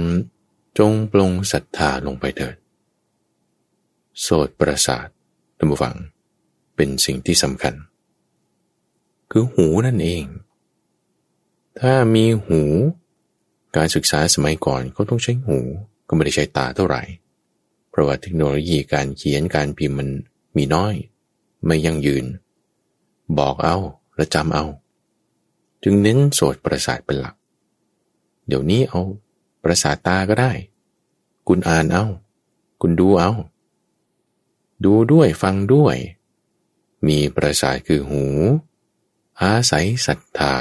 [0.78, 2.57] จงปลงศรัทธาลงไปเถิด
[4.20, 5.07] โสตประสาท
[5.57, 5.95] ท่านผู้ฟัง
[6.76, 7.74] เป็นสิ่งที่สำคัญ
[9.37, 10.24] คือหูนั่นเอง
[11.80, 12.62] ถ้ามีหู
[13.76, 15.59] การศึกษาสมัยก่อนก็ต้องใช้หู
[16.09, 17.03] ก็ไม่ได้ใช้ตาเท่าไหร่
[17.91, 20.09] เพราะว่าเทคโนโลยีการเขียนการพิมพ์มัน
[20.57, 20.95] มีน้อย
[21.66, 22.24] ไม่ยั่งยืน
[23.39, 23.76] บอกเอา
[24.16, 24.64] และจำเอา
[25.82, 27.35] จึงเน้นโสดประสาทเป็นหลัก
[28.47, 29.03] เดี๋ยวนี้เอา
[29.62, 30.53] ประสาทตาก็ได้
[31.49, 32.05] คุณอ่านเอา
[32.80, 33.30] คุณดูเอา
[34.85, 35.97] ดูด้วยฟังด้วย
[37.07, 38.24] มีประสาทคือหู
[39.43, 40.55] อาศัยศรัทธา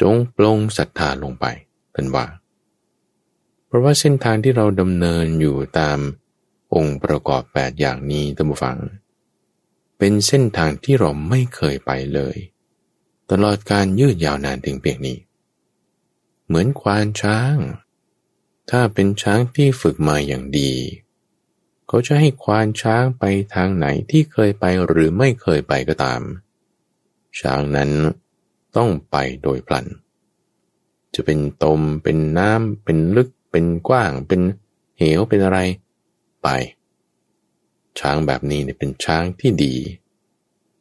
[0.00, 1.44] จงปลงศรัทธาลงไป
[1.92, 2.26] เป็นว่า
[3.66, 5.98] เพราะว่าเส้นทางที่เราดำเนินอยู่ตาม
[6.74, 8.78] องค์ประกอบแปดอย่างนี้ท่านผู้ฟัง
[9.98, 12.36] เป็นเส้นทางที่เราไม่เคยไปเลย
[13.30, 15.18] ตลอดการยืดยาวนานถึงเพียงนี้
[16.46, 17.56] เหมือนควานช้าง
[18.70, 20.72] ถ้าเป็นช้างที่ฝึกมาอย่างดี
[21.86, 26.20] เขาจะให้ควานช้างไปทางไหนที่เคยไปหรือไม่เคยไปก็ตาม
[27.40, 27.90] ช้างนั้น
[28.76, 29.86] ต้องไปโดยพลัน
[31.14, 34.40] จะเป็นตมเป็นน้ำเป็นลึกเป็นกว้าง เป็น
[34.98, 35.58] เหวเป็นอะไร
[36.42, 36.48] ไป
[37.98, 39.74] ช้างแบบนี้เนี่ยเป็นช้างที่ดี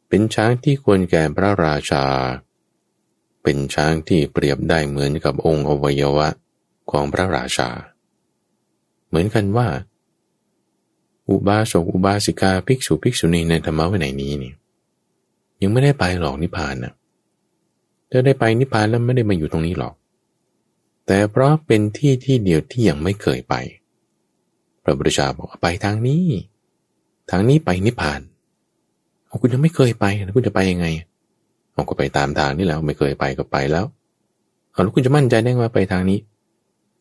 [0.10, 2.06] เป็นช้างที่ควรแก่พระราชา
[3.44, 6.28] เป็นช้างที่เปรียบได้เหมือนกับองค์อวัยวะ
[6.92, 7.70] ของพระราชา
[9.08, 9.68] เหมือนกันว่า
[11.30, 14.56] อุบาสกอุบาสิกาภิกษุภิกษุณีในธรรมะวินัยนี้เนี่ย
[15.62, 16.94] ยังไม่ได้ไปหรอกนิพพานนะ
[18.12, 19.94] ถ้าได้ไปนิพพานแล้วไม่ได้มาอยู่ตรงนี้หรอก
[21.08, 23.56] แต่เพราะเป็นที่ที่เดียวที่ยังไม่เคยไป
[24.84, 26.26] พระบุตรชาบอกไปทางนี้
[27.30, 28.22] ทางนี้ไปนิพพาน
[29.26, 30.86] เอาคุณยังไม่เคยไปแล้วคุณจะไปยังไง
[31.72, 33.86] เอาก็ไปตามทางนี่แล้วไม่เคยไปก็ไปแล้ว
[34.72, 36.20] เอาแล้วคุณจะมั่นใจได้ว่าไปทางนี้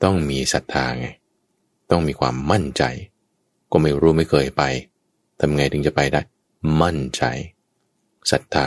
[0.02, 1.06] ต้องมีศรัทธาไง
[1.90, 2.82] ต้องมีความมั่นใจ
[3.72, 4.62] ก็ไม่รู้ไม่เคยไป
[5.40, 6.20] ทำไงถึงจะไปได้
[6.82, 7.22] มั่นใจ
[8.30, 8.66] ศรัทธา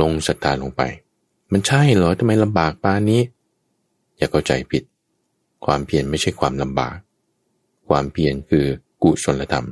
[0.00, 0.82] ลงศรัทธาลงไป
[1.52, 3.22] มันใช่เหรอทำไมลำบากปานนี้
[4.16, 4.82] อย่าเข้าใจผิด
[5.64, 6.96] ความเพียรไม่ใช่ความลำบาก
[7.88, 8.66] ความเพียรคือ
[9.02, 9.66] กุศลธรรม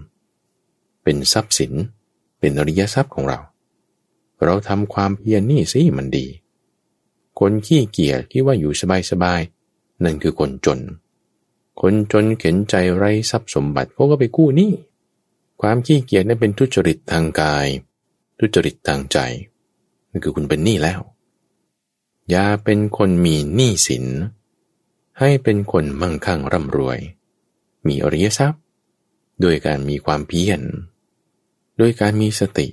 [1.02, 1.72] เป็นทรัพย์สิน
[2.38, 3.38] เป็นอริยทรัพย์ของเรา
[4.44, 6.26] เราทำความเพียรนี่สิมันดี
[7.38, 8.72] คนขี้เกียจคิดว่าอยู่
[9.10, 10.80] สบายๆนั่นคือคนจน
[11.80, 14.72] คนจนเข็นใจไร้ทรัพย์สมบัติเขาก็ไปกู้หนี้
[15.60, 17.66] ความขี้เกียจนั้นเป็นทุจริตทางกาย
[18.40, 19.18] ทุจริตทางใจ
[20.10, 21.00] นั่นคือคุณเป็นหนี้แล้ว
[22.30, 24.04] อย่าเป็นคนมีหนี้สิน
[25.18, 26.98] ให้เป็นคนมั่งคั่งร่ำรวย
[27.86, 28.62] มีอริยทรัพย์
[29.44, 30.62] ด้วยการมีความเพียร
[31.78, 32.68] โดยการมีสติ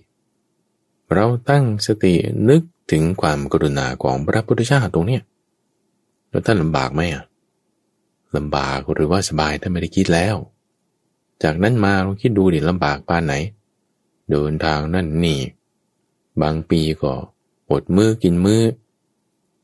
[1.13, 2.13] เราตั้งสติ
[2.49, 2.61] นึก
[2.91, 5.21] ถึงความกรุณาของพระพุทธเจ้าตรงเนี้ย
[6.29, 7.23] แล้วท่านลำบากไหมอะ
[8.37, 10.35] ลำบากหรือว่าสบายท่านไม่ได้คิดแล้ว
[11.43, 13.33] จากนั้นมาลองคิดดูดิลำบากปานไหน
[14.31, 15.39] เดินทางนั่นนี่
[16.41, 17.11] บางปีก็
[17.71, 18.61] อดมือกินมือ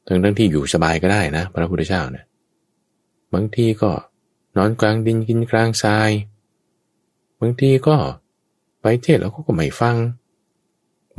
[0.08, 2.26] ทั้งทั้งที่อยู่สบายก็ได้นะ พระพุทธเจ้าเนะี่ย
[3.34, 3.92] บางทีก็
[4.58, 6.12] นอนกลางดินกินกลางทราย
[7.40, 7.96] บางทีก็
[8.82, 9.98] ไปเทศแล้วเขาก็ไม่ฟัง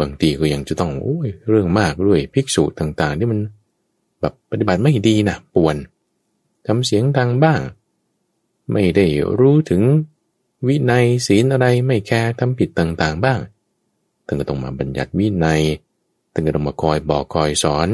[0.00, 3.40] บางทีก็ยังจะต้องโอ้ยเรื่องมากด้วยภิกษุต่างๆ ที่มัน
[4.20, 5.76] แบบปฏิบัติไม่ดีนะป่วน
[6.66, 7.61] ทำเสียงดังบ้าง
[8.72, 9.07] ไม่ได้
[9.38, 9.82] รู้ถึง
[10.66, 13.38] วินัยศีลอะไรไม่แคร์ทำผิดต่างๆ บ้าง
[14.27, 15.62] ท่านก็ต้องมาบัญญัติวินัย
[16.33, 17.89] ท่านก็ต้องมาคอยบอกคอยสอน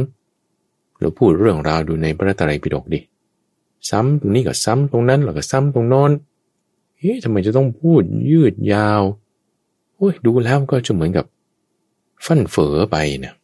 [0.97, 3.01] หรือพูดเรื่องราวดูในพระตรัยปิฎกดิ
[3.91, 6.11] ซ้ำตรงนี้ก็ซ้ำตรงนั้นแล้วก็ซ้ำตรงน้น
[6.99, 9.03] เฮ้ยทำไมจะต้องพูดยืดยาว
[9.97, 11.27] โอ้ยดูแล้วก็จะเหมือนกับ
[12.25, 13.35] ฟั่นเฟือไปเนี่ย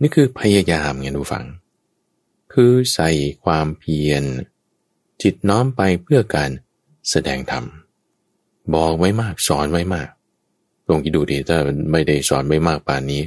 [0.00, 1.44] นี่คือพยายามไงดูฟัง
[2.52, 3.10] คือใส่
[3.44, 4.24] ความเพียร
[5.22, 6.50] จิตน้อมไปเพื่อการ
[7.10, 7.64] แสดงธรรม
[8.74, 10.08] บอกไว้มากสอนไว้มาก
[10.88, 11.58] ลองคิดดูดีถ้า
[11.92, 13.22] ไม่ได้สอนไว้มากป่านนี้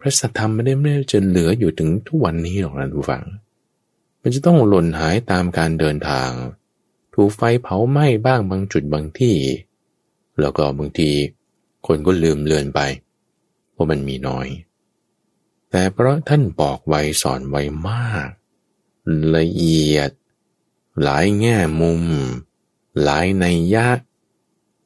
[0.00, 3.24] พระสัทธรรมไม่ได้ไม่ได้จะเหลืออยู่ถึงทุกวันนี้หรอกนะทุกฝัง
[4.20, 6.30] มันจะต้องหล่นหายตามการเดินทาง
[7.14, 9.36] ถูกไฟเผาไหม้บ้างบางจุดบางที่
[10.40, 11.10] แล้วก็บางที
[11.86, 12.80] คนก็ลืมเลือนไป
[13.74, 14.46] ว่ามันมีน้อย
[15.70, 18.28] แต่เพราะท่านบอกไว้สอนไว้มาก
[19.36, 20.10] ละเอียด
[21.02, 22.02] หลายแง่มุม
[23.02, 23.88] หลายในยะ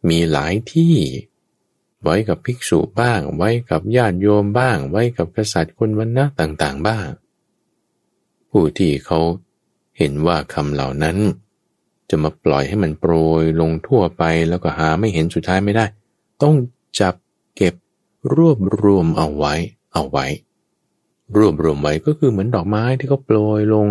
[0.09, 0.97] มีหลายที่
[2.03, 7.07] ไว้กับภิกษุบ้าง ไว้กับญาติโยมบ้าง ไว้กับกษัตริย์คนวันนะต่างๆ บ้าง
[8.51, 9.21] ผู้ที่เขา
[9.99, 11.17] เห็นว่าคำเหล่านั้น
[12.11, 15.85] จะมาปล่อยให้มันโปรยลงทั่วไปแล้วก็หาไม่เห็นสุดท้ายไม่ได้
[16.43, 16.55] ต้อง
[17.01, 17.15] จับ
[17.57, 17.75] เก็บ
[18.35, 19.55] รวบรวมเอาไว้
[19.95, 20.27] เอาไว้
[21.37, 23.89] รวบรวมไว้ก็คือเหมือนดอกไม้ที่เขาโปรยลง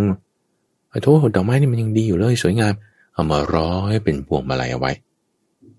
[0.90, 2.74] ไอ้โทษดอกไม้นี่มันยังดีอยู่เลยสวยงาม
[3.14, 4.92] เอามาร้อยเป็นพวงมาลัยเอาไว้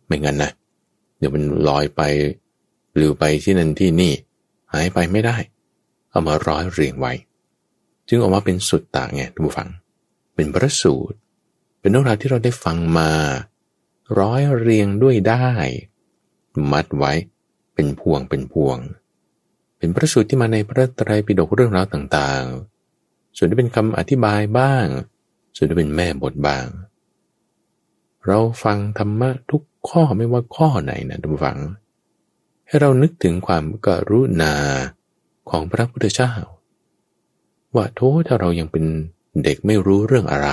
[0.07, 0.51] ไม่งั้นนะ
[1.21, 2.03] เดี๋ยวมันลอยไป
[2.95, 4.12] หรือไปที่นั่นที่นี่
[4.73, 5.37] หายไปไม่ได้
[6.11, 7.12] เอามาร้อยเรียงไว้
[8.09, 9.71] จึงออกมาเป็นสุดตาไงทุกฝัง
[10.35, 11.16] เป็นพระสูตร
[11.81, 13.11] เป็นเรื่องราวที่เราได้ฟังมา
[14.21, 15.47] ร้อยเรียงด้วยได้
[16.73, 17.12] มัดไว้
[17.75, 18.79] เป็นพวงเป็นพวง
[19.79, 24.87] เป็นพระสูตรที่มาในพระไตรปิฎกเรื่องราวต่างๆ ส่วนที่เป็นคำอธิบายบ้าง
[25.57, 26.66] ส่วนที่เป็นแม่บทบ้าง
[28.27, 31.59] เราฟังธรรมะทุก ข้อไม่ว่าข้อไหนนะทุกฝัง
[32.66, 34.55] ให้เรานึกถึงความกรุณา
[35.51, 36.33] ของพระพุทธเจ้า
[37.74, 38.85] ว่าโทษถ้าเรายังเป็น
[39.45, 40.51] เด็กไม่รู้เรื่องอะไร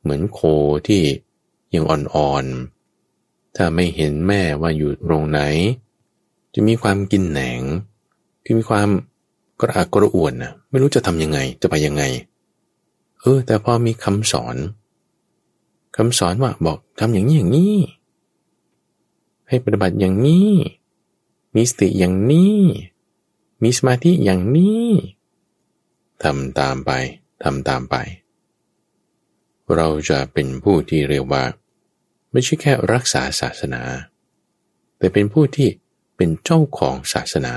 [0.00, 0.40] เหมือนโค
[0.86, 1.02] ที่
[1.74, 5.40] ยังอ่อนๆ ถ้าไม่เห็นแม่ว่าอยู่ตรงไหน
[6.54, 7.60] จะมีความกินแหนง
[8.44, 8.88] ที่มีความ
[9.60, 12.02] กระอักกระอ่วนนะไม่รู้จะทำยังไงจะไปยังไง
[13.20, 14.56] เออ แต่พอมีคำสอน
[15.96, 17.74] คำสอนว่าบอกทำอย่างนี้อย่างนี้
[19.48, 20.50] ให้ปฏิบัติอย่างนี้
[21.54, 22.56] มีสติอย่างนี้
[23.62, 24.88] มีสมาธิอย่างนี้
[26.22, 26.90] ทำตามไป
[27.42, 27.96] ทำตามไป
[29.74, 31.44] เราจะเป็นผู้ที่เรียกว่า
[32.32, 33.82] ไม่ใช่แค่รักษาศาสนา
[34.98, 35.68] แต่เป็นผู้ที่
[36.16, 37.54] เป็นเจ้าของศาสนา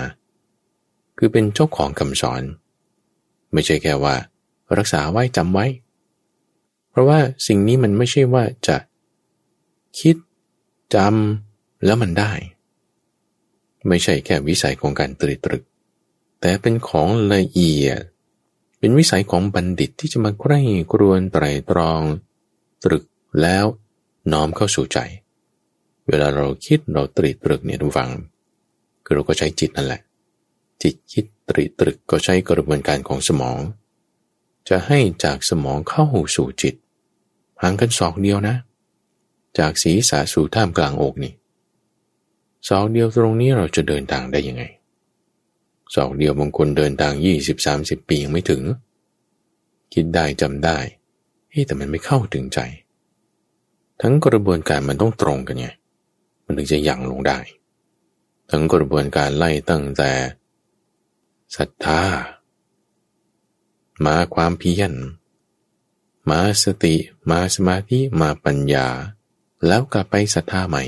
[1.18, 2.42] คือเป็นเจ้าของคำสอน
[3.54, 4.16] ไม่ใช่แค่ว่า
[4.78, 5.66] รักษาไว้จำไว้
[6.90, 8.78] เพราะว่าสิ่งนี้มันไม่ใช่ว่าจะ
[10.00, 10.16] คิด
[10.96, 11.51] จำ
[11.86, 12.34] แล้วมันได้
[13.88, 15.64] ไม่ใช่แค่วิสัยของการตรีตรึก
[16.42, 18.02] แต่เป็นของละเอียด
[18.80, 20.62] เป็นวิสัยของบัณฑิตที่จะมาใกล้
[20.94, 22.02] กรวนไตรตรอง
[22.84, 23.04] ตรึก
[23.42, 23.66] แล้ว
[24.32, 25.00] น้อมเข้าสู่ใจ
[26.08, 28.10] เวลาเราคิดเราตรีตรึกเนี่ยทุกฝัง
[29.04, 30.02] คือเราก็ใช้จิตนั่นแหละ
[30.84, 33.60] จิตคิดตรีตรึกก็ใช้กระบวนการของสมอง
[34.70, 36.06] จะให้จากสมองเข้า
[36.36, 36.76] สู่จิต
[37.62, 38.56] ห่างกันศอกเดียวนะ
[39.60, 41.34] จากศีรษะสู่ท่ามกลางอกนี่
[42.70, 44.64] สองเดียวตรงนี้เราจะเดินทางได้ยังไง
[45.96, 48.64] สองเดียวบางคนเดินทางยี่สิบสามสิบปียังไม่ถึง
[49.94, 50.78] คิดได้จำได้
[51.52, 52.60] เฮ้แต่มันไม่เข้าถึงใจ
[54.02, 55.68] ทั้งกระบวนการมันต้องตรงกันไง
[56.46, 57.40] มันถึงจะยั่งลงได้
[58.50, 60.12] ทั้งกระบวนการไล่ตั้งแต่
[61.58, 62.02] ศรัทธา
[64.06, 64.94] มาความเพียร
[66.30, 66.96] มาสติ
[67.30, 68.88] มาสมาธิ มาปัญญา
[69.68, 70.84] แล้วกลับไปศรัทธาใหม่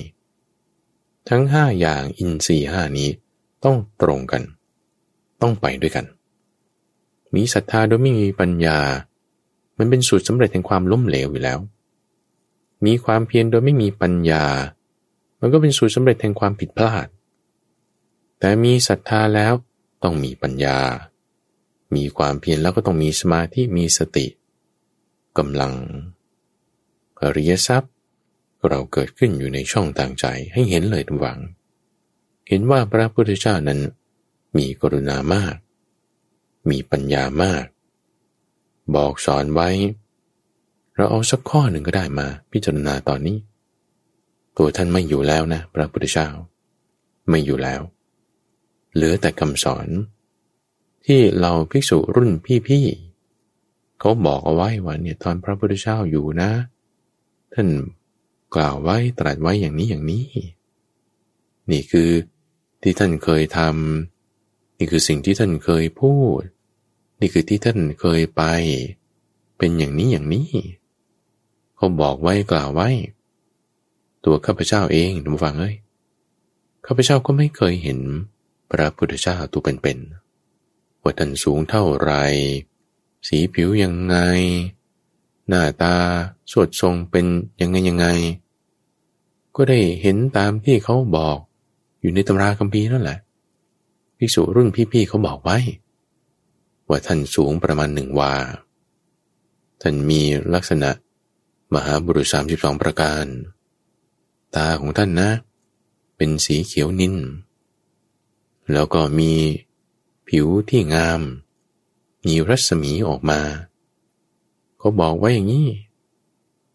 [1.29, 3.09] ทั้งห้าอย่างอินทรีห้านี้
[3.63, 4.43] ต้องตรงกัน
[5.41, 6.05] ต้องไปด้วยกัน
[7.35, 8.79] มีศรัทธาโดยไม่มีปัญญา
[9.77, 11.59] มันเป็นสูตรสำเร็จแห่งความล้มเหลวอยู่แล้ว
[12.85, 14.45] มีความเพียรโดยไม่มีปัญญา
[15.39, 17.07] มันก็เป็นสูตรสำเร็จแห่งความผิดพลาด
[18.39, 19.53] แต่มีศรัทธาแล้ว
[20.03, 20.79] ต้องมีปัญญา
[21.95, 24.25] มีความเพียรแล้วก็ต้องมีสมาธิมีสติ
[25.37, 25.73] กำลัง
[27.21, 27.92] อริยทรัพย์
[28.69, 31.39] เราเกิดขึ้นอยู่ในช่องต่างใจให้เห็นเลยทุกวัง
[32.47, 33.79] เห็นว่าพระพุทธเจ้านั้น
[34.57, 35.55] มีกรุณามาก
[36.69, 37.65] มีปัญญามาก
[38.95, 39.69] บอกสอนไว้
[40.95, 43.37] เราเอาสักข้อหนึ่งก็ได้มาพิจารณาตอนนี้
[44.57, 46.29] ตัวท่านไม่อยู่แล้วนะ พระพุทธเจ้า
[47.29, 47.81] ไม่อยู่แล้ว
[48.93, 49.87] เหลือแต่คำสอน
[51.05, 52.31] ที่เราภิกษุรุ่น
[52.67, 56.51] พี่ๆเขาบอกเอาไว้ว่าเนี่ยตอนพระพุทธเจ้าอยู่นะ
[57.53, 57.67] ท่าน
[58.55, 60.25] กล่าวไว้ตรัสไว้อย่างนี้อย่างนี้
[61.71, 62.09] นี่คือ
[62.81, 66.41] ที่ท่านเคยทำนี่คือสิ่งที่ท่านเคยพูด
[67.19, 68.43] นี่คือที่ท่านเคยไป
[69.57, 70.49] เป็นอย่างนี้อย่างนี้
[71.75, 72.89] เขาบอกไว้กล่าวไว้
[74.25, 75.75] ตัวข้าพเจ้าเองทุกฟังเอ้ย
[76.85, 77.99] ข้าพเจ้าก็ไม่เคยเห็น
[78.71, 82.11] พระพุทธเจ้าตัวเป็นๆว่าท่านสูงเท่าไร
[83.27, 84.15] สีผิวยังไง
[85.47, 85.95] หน้าตา
[86.51, 87.25] สวดทรงเป็น
[87.61, 88.07] ยังไงยังไง
[89.55, 91.37] ก็ได้เห็นตามที่เขาบอก
[92.01, 93.17] อยู่ในตำราคัมภีร์นั่นแหละ
[94.17, 95.57] พีภิกษุรุ่นพี่ๆเขาบอกไว้
[96.87, 98.33] ว่าท่านสูงประมาณหนึ่งวา
[99.81, 100.21] ท่านมี
[100.53, 100.89] ลักษณะ
[101.73, 103.25] มหาบุรุษสามสิบสองประการ
[104.55, 105.29] ตาของท่านนะ
[106.17, 107.15] เป็นสีเขียวนิน
[108.73, 109.31] แล้วก็มี
[110.27, 111.21] ผิวที่งาม
[112.25, 113.39] มีรัศมีออกมา
[114.77, 115.69] เขาบอกไว้อย่างนี้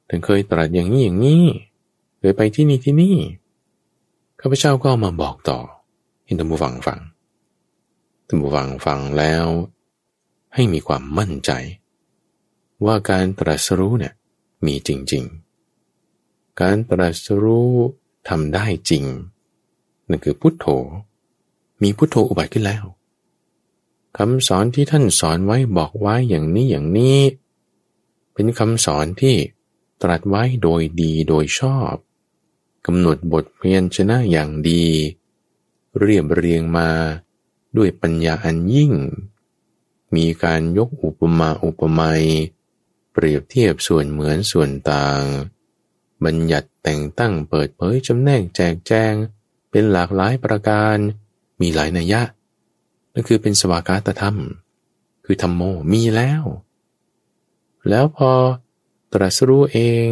[0.09, 1.45] ท่านเคยตรัสอย่างนี้อย่างนี้
[2.19, 3.17] เคยไปที่นี่ที่นี่
[4.41, 5.59] ข้าพเจ้าก็มาบอกต่อ
[6.25, 7.01] ให้ท่านผู้ฟังฟัง
[8.27, 9.47] ท่านผู้ฟังฟังแล้ว
[10.55, 11.51] ให้มีความมั่นใจ
[12.85, 14.15] ว่าการตรัสรู้เนี่ย
[14.67, 15.25] มีจริง
[15.93, 17.73] ๆ การตรัสรู้
[18.29, 19.05] ทำได้จริง
[20.09, 20.67] นั่นคือพุทโธ
[21.83, 22.85] มีพุทโธอุบัติขึ้นแล้ว
[24.19, 27.19] คำสอนที่ท่านสอนไว้บอกไว้อย่างนี้อย่างนี้
[28.35, 29.37] เป็นคำสอนที่
[30.03, 31.95] ตรัสไว้โดยดีโดยชอบ
[32.91, 34.85] กำหนดบทเพียนชนะอย่างดี
[35.99, 36.91] เรียบเรียงมา
[37.77, 38.93] ด้วยปัญญาอันยิ่ง
[40.15, 42.25] มีการยกอุปมาอุปไมย
[43.13, 45.23] เปรียบเทียบส่วนเหมือนส่วนต่าง
[46.25, 49.15] บัญญัติแต่งตั้งเปิดเผยจำแนกแจกแจง
[49.71, 50.97] เป็นหลากหลายประการ
[51.61, 52.23] มีหลายนัยยะ
[53.13, 54.37] นั่นคือเป็นสวากาตธรรม
[55.25, 55.63] คือธรรมโม
[55.93, 56.43] มีแล้ว
[57.89, 58.33] แล้วพอ
[59.13, 60.09] ตรัสรู้เอง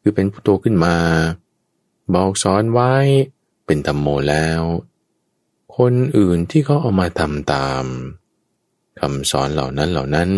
[0.00, 0.96] คือเป็นพุทโธขึ้นมา
[2.12, 2.92] บอกสอนไว้
[3.66, 4.62] เป็นธรรมโมแล้ว
[5.76, 7.84] คนอื่นที่เขาเอามาทำตาม
[9.00, 10.30] คำสอนเหล่านั้นเหล่านั้น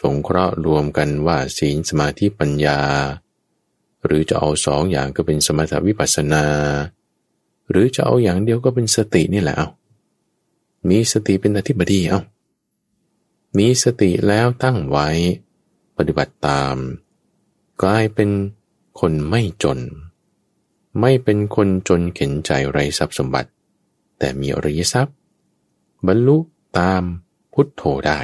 [0.00, 2.80] สงเคราะห์รวมกันว่าศีลสมาธิปัญญา
[4.04, 6.46] หรือจะเอาสองอย่างก็เป็นสมถวิปัสสนา
[7.70, 9.68] หรือจะเอาอย่างเดียวก็เป็นสตินี่แหละเอา
[10.88, 12.20] มีสติเป็นอธิบดีเอา
[13.58, 15.08] มีสติแล้วตั้งไว้
[15.96, 16.76] ปฏิบัติตาม
[17.82, 18.30] กลายเป็น
[19.00, 19.78] คนไม่จน
[21.00, 23.50] ไม่เป็นคนจนเข็นใจไรทรัพย์สมบัติ
[24.18, 25.16] แต่มีอริยทรัพย์
[26.06, 26.36] บรรลุ
[26.78, 27.02] ตาม
[27.52, 28.20] พุทโธได้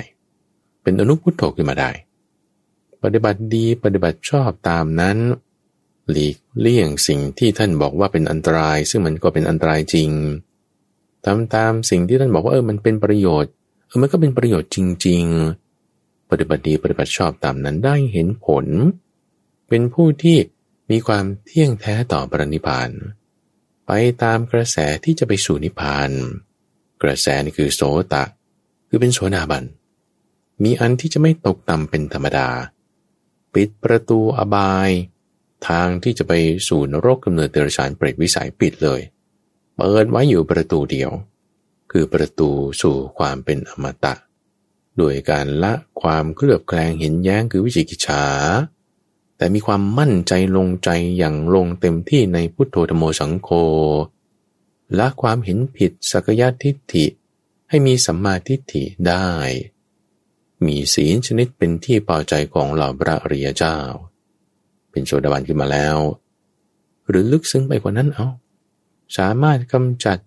[0.83, 1.91] เป็นอนุพุทโธขึ้นมาได้
[3.03, 5.19] ปฏิบัติดีปฏิบัติชอบตามนั้น
[6.11, 10.11] หลีกเลี่ยงสิ่งที่ท่านบอกว่าเป็นอันตราย ซึ่งมันก็เป็นอันตรายจริง
[11.25, 13.53] ทำตามสิ่งที่ท่านบอกว่าเออมันเป็นประโยชน์
[13.87, 15.25] เออมันก็เป็นประโยชน์จริง
[15.77, 18.67] ๆ ปฏิบัติดีปฏิบัติชอบตามนั้นได้เห็นผล
[19.69, 20.37] เป็นผู้ที่
[20.91, 22.91] มีความเที่ยงแท้ต่อปรินิพาน
[23.87, 26.11] ไปตามกระแสที่จะไปสู่นิพพาน
[27.03, 27.81] กระแสนี่คือโส
[28.13, 28.25] ตะ
[28.89, 29.65] คือเป็นโสดาบัน
[30.63, 32.49] มีอันที่จะไม่ตกต่ำเป็นธรรมดา
[33.55, 34.91] ปิดประตูอบาย
[35.69, 36.33] ทางที่จะไป
[36.69, 39.01] สู่นรกกำเนิดเดรัจฉานเปรตวิสัยปิดเลย
[39.77, 41.11] เปิดไว้อยู่ประตูเดียว
[41.91, 42.51] คือประตู
[42.83, 44.15] สู่ความเป็นอมตะ
[44.99, 45.73] โดยการละ
[46.03, 48.25] ความเคลือบแคลงเห็นแย้งคือวิจิกิจฉา
[49.41, 53.49] แต่มีความมั่นใจลงใจอย่างลงเต็มที่ในพุทโธธโมสังโฆ
[54.99, 57.07] ละความเห็นผิดสักยะทิฏฐิ
[57.69, 59.29] ให้มีสัมมาทิฏฐิได้
[60.67, 63.79] มีศีลชนิดเป็นที่พอใจของเหล่าพระอริยเจ้า
[64.91, 65.99] เป็นโสดาบันขึ้นมาแล้ว
[67.09, 68.29] หรือลึกซึ้งไปกว่านั้นเอา
[69.17, 70.19] สามารถกำจัด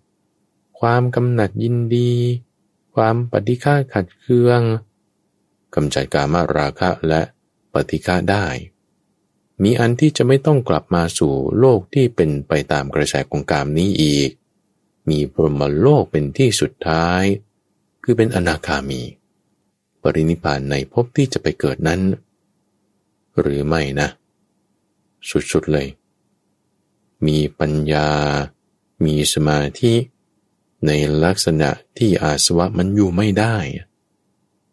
[0.79, 2.11] ความกำหนัดยินดี
[2.95, 4.61] ความปฏิฆาขัดเคือง
[5.75, 7.21] กำจัดกามาราคะและ
[7.73, 8.45] ปฏิฆาได้
[9.63, 14.29] มีอันที่จะไม่ต้องกลับมาสู่โลกที่เป็นไปตามกระแสของกามนี้อีก
[15.09, 17.23] มีพรหมโลกเป็นที่สุดท้าย
[18.03, 19.01] คือเป็นอนาคามี
[20.01, 22.01] ปรินิพานในภพที่จะไปเกิดนั้น
[23.39, 24.07] หรือไม่นะ
[25.29, 25.87] สุดๆเลย
[27.25, 28.09] มีปัญญา
[29.05, 29.93] มีสมาธิ
[30.85, 30.91] ใน
[31.23, 33.55] ลักษณะที่อาสวะมันอยู่ไม่ได้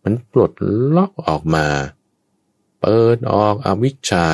[0.03, 0.53] มันปลด
[0.95, 1.67] ล็อกออกมา
[2.81, 4.29] เปิดออกอวิชชา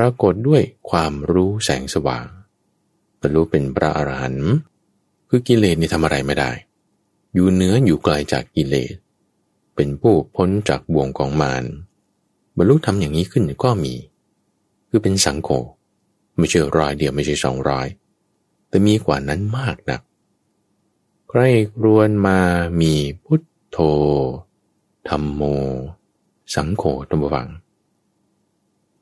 [0.00, 2.26] รากฏด้วยความรู้แสงสว่าง
[3.20, 4.52] บรรลุเป็นพระอรหันต์
[5.28, 6.50] คือกิเลสนี่ทำอะไรไม่ได้
[7.34, 8.94] อยู่เหนืออยู่ไกลจากกิเลส
[9.74, 11.64] เป็นผู้พ้นจากบ่วงของมาร
[12.56, 13.94] บรรลุทำอย่างนี้ขึ้นก็มี
[14.88, 15.48] คือเป็นสังโฆ
[16.36, 17.86] ไม่ใช่ร้อยเดียวไม่ใช่สองร้อย
[18.68, 19.98] แต่มีกว่านั้นมากนะ
[21.28, 21.40] ใคร
[21.84, 22.38] รวนมา
[22.80, 22.94] มี
[23.24, 23.78] พุทโธ
[25.08, 25.42] ธรรมโม
[26.54, 27.48] สังโฆตัมวัง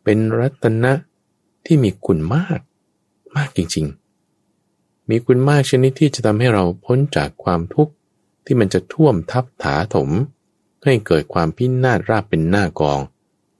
[0.08, 0.92] เป็นรัตนะ
[1.66, 2.60] ที่มีคุณมาก
[3.36, 3.86] มากจริง
[4.48, 7.92] ๆ มีคุณมากชนิดที่จะทำให้เราพ้นจากความทุกข์
[8.44, 10.10] ที่มันจะท่วมทับถาถม
[10.84, 13.00] ให้เกิดความพินาศราบเป็นหน้ากอง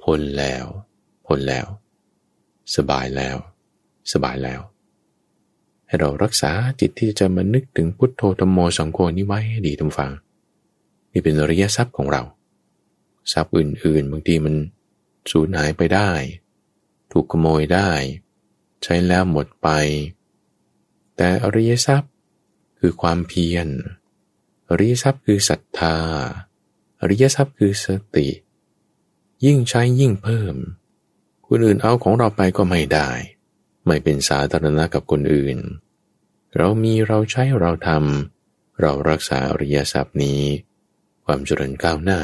[0.03, 0.65] พ้นแล้ว
[1.27, 1.67] พ้นแล้ว
[2.77, 3.37] สบายแล้ว
[4.13, 4.61] สบายแล้ว
[5.87, 10.13] ให้เรารักษาจิตที่จะมานึกถึงพุทโธธรรมโมสังโฆนี้ไว้ให้ดีทุกฝัง
[11.13, 12.23] นี่เป็นอริยทรัพย์ของเรา
[13.33, 14.55] ทรัพย์อื่นๆบางทีมัน
[15.31, 16.11] สูญหายไปได้
[17.13, 17.91] ถูกขโมยได้
[18.83, 19.69] ใช้แล้วหมดไป
[21.17, 22.13] แต่อริยทรัพย์
[22.79, 23.69] คือความเพียร
[24.69, 25.97] อริยทรัพย์คือศรัทธา
[27.01, 28.29] อริยทรัพย์คือสติ
[29.45, 30.55] ยิ่งใช้ยิ่งเพิ่ม
[31.47, 33.11] คนอื่นเอาของเราไปก็ไม่ได้
[33.87, 35.59] ไม่เป็นสาธารณะกับคนอื่น
[36.57, 40.41] เรามีเราใช้เราทำเรารักษาอริยทรัพย์นี้
[41.25, 42.21] ความเจริญก้าวหน้า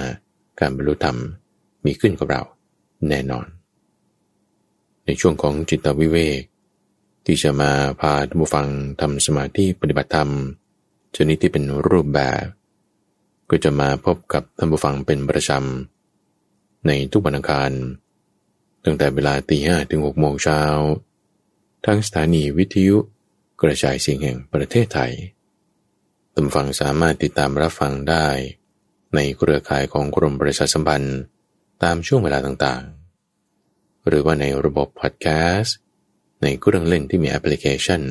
[0.60, 1.18] การบรรลุธรรม
[1.84, 2.42] มีขึ้นกับเรา
[3.08, 3.46] แน่นอน
[5.04, 6.42] ในช่วงของจิตวิเวก
[7.24, 8.66] ที่จะมาพาท่านผู้ฟัง
[9.00, 10.30] ทำสมาธิปฏิบัติธรรม
[11.16, 12.44] ชนิดที่เป็นรูปแบบ
[13.50, 17.70] ก็จะมาพบกับท่านผู้ฟังเป็นประจำในทุกวันอังคาร
[18.84, 20.60] ตั้งแต่เวลาตีห้ถึงหกโมงเช้า
[21.86, 22.96] ทั้งสถานีวิทยุ
[23.62, 25.12] กระจายเสียงแห่งประเทศไทย
[26.32, 28.26] ท่านฟังสามารถติดตามรับฟังได้
[29.14, 31.18] ในเครือข่ายของกรมประชาสัมพันธ์
[31.82, 35.26] ตามช่วงเวลาต่างๆ หรือว่าในระบบพอดแค
[35.56, 35.76] สต์
[36.42, 38.02] ในเครื่องเล่นที่มีแอปพลิเคชัน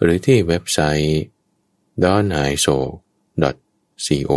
[0.00, 1.20] หรือที่เว็บไซต์
[2.04, 2.76] d o n i s o
[4.28, 4.32] co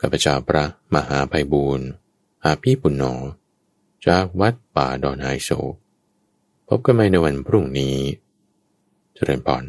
[0.00, 0.64] ข้าพเจ้าพระ
[0.94, 1.88] มหาภัยบูรณ์
[2.44, 3.02] อาภีปุณโญ
[4.06, 5.50] จากวัดป่าดอนไฮโซ
[6.68, 7.96] พบกันใหม่ในวันพรุ่งนี้
[9.14, 9.64] เจริญพร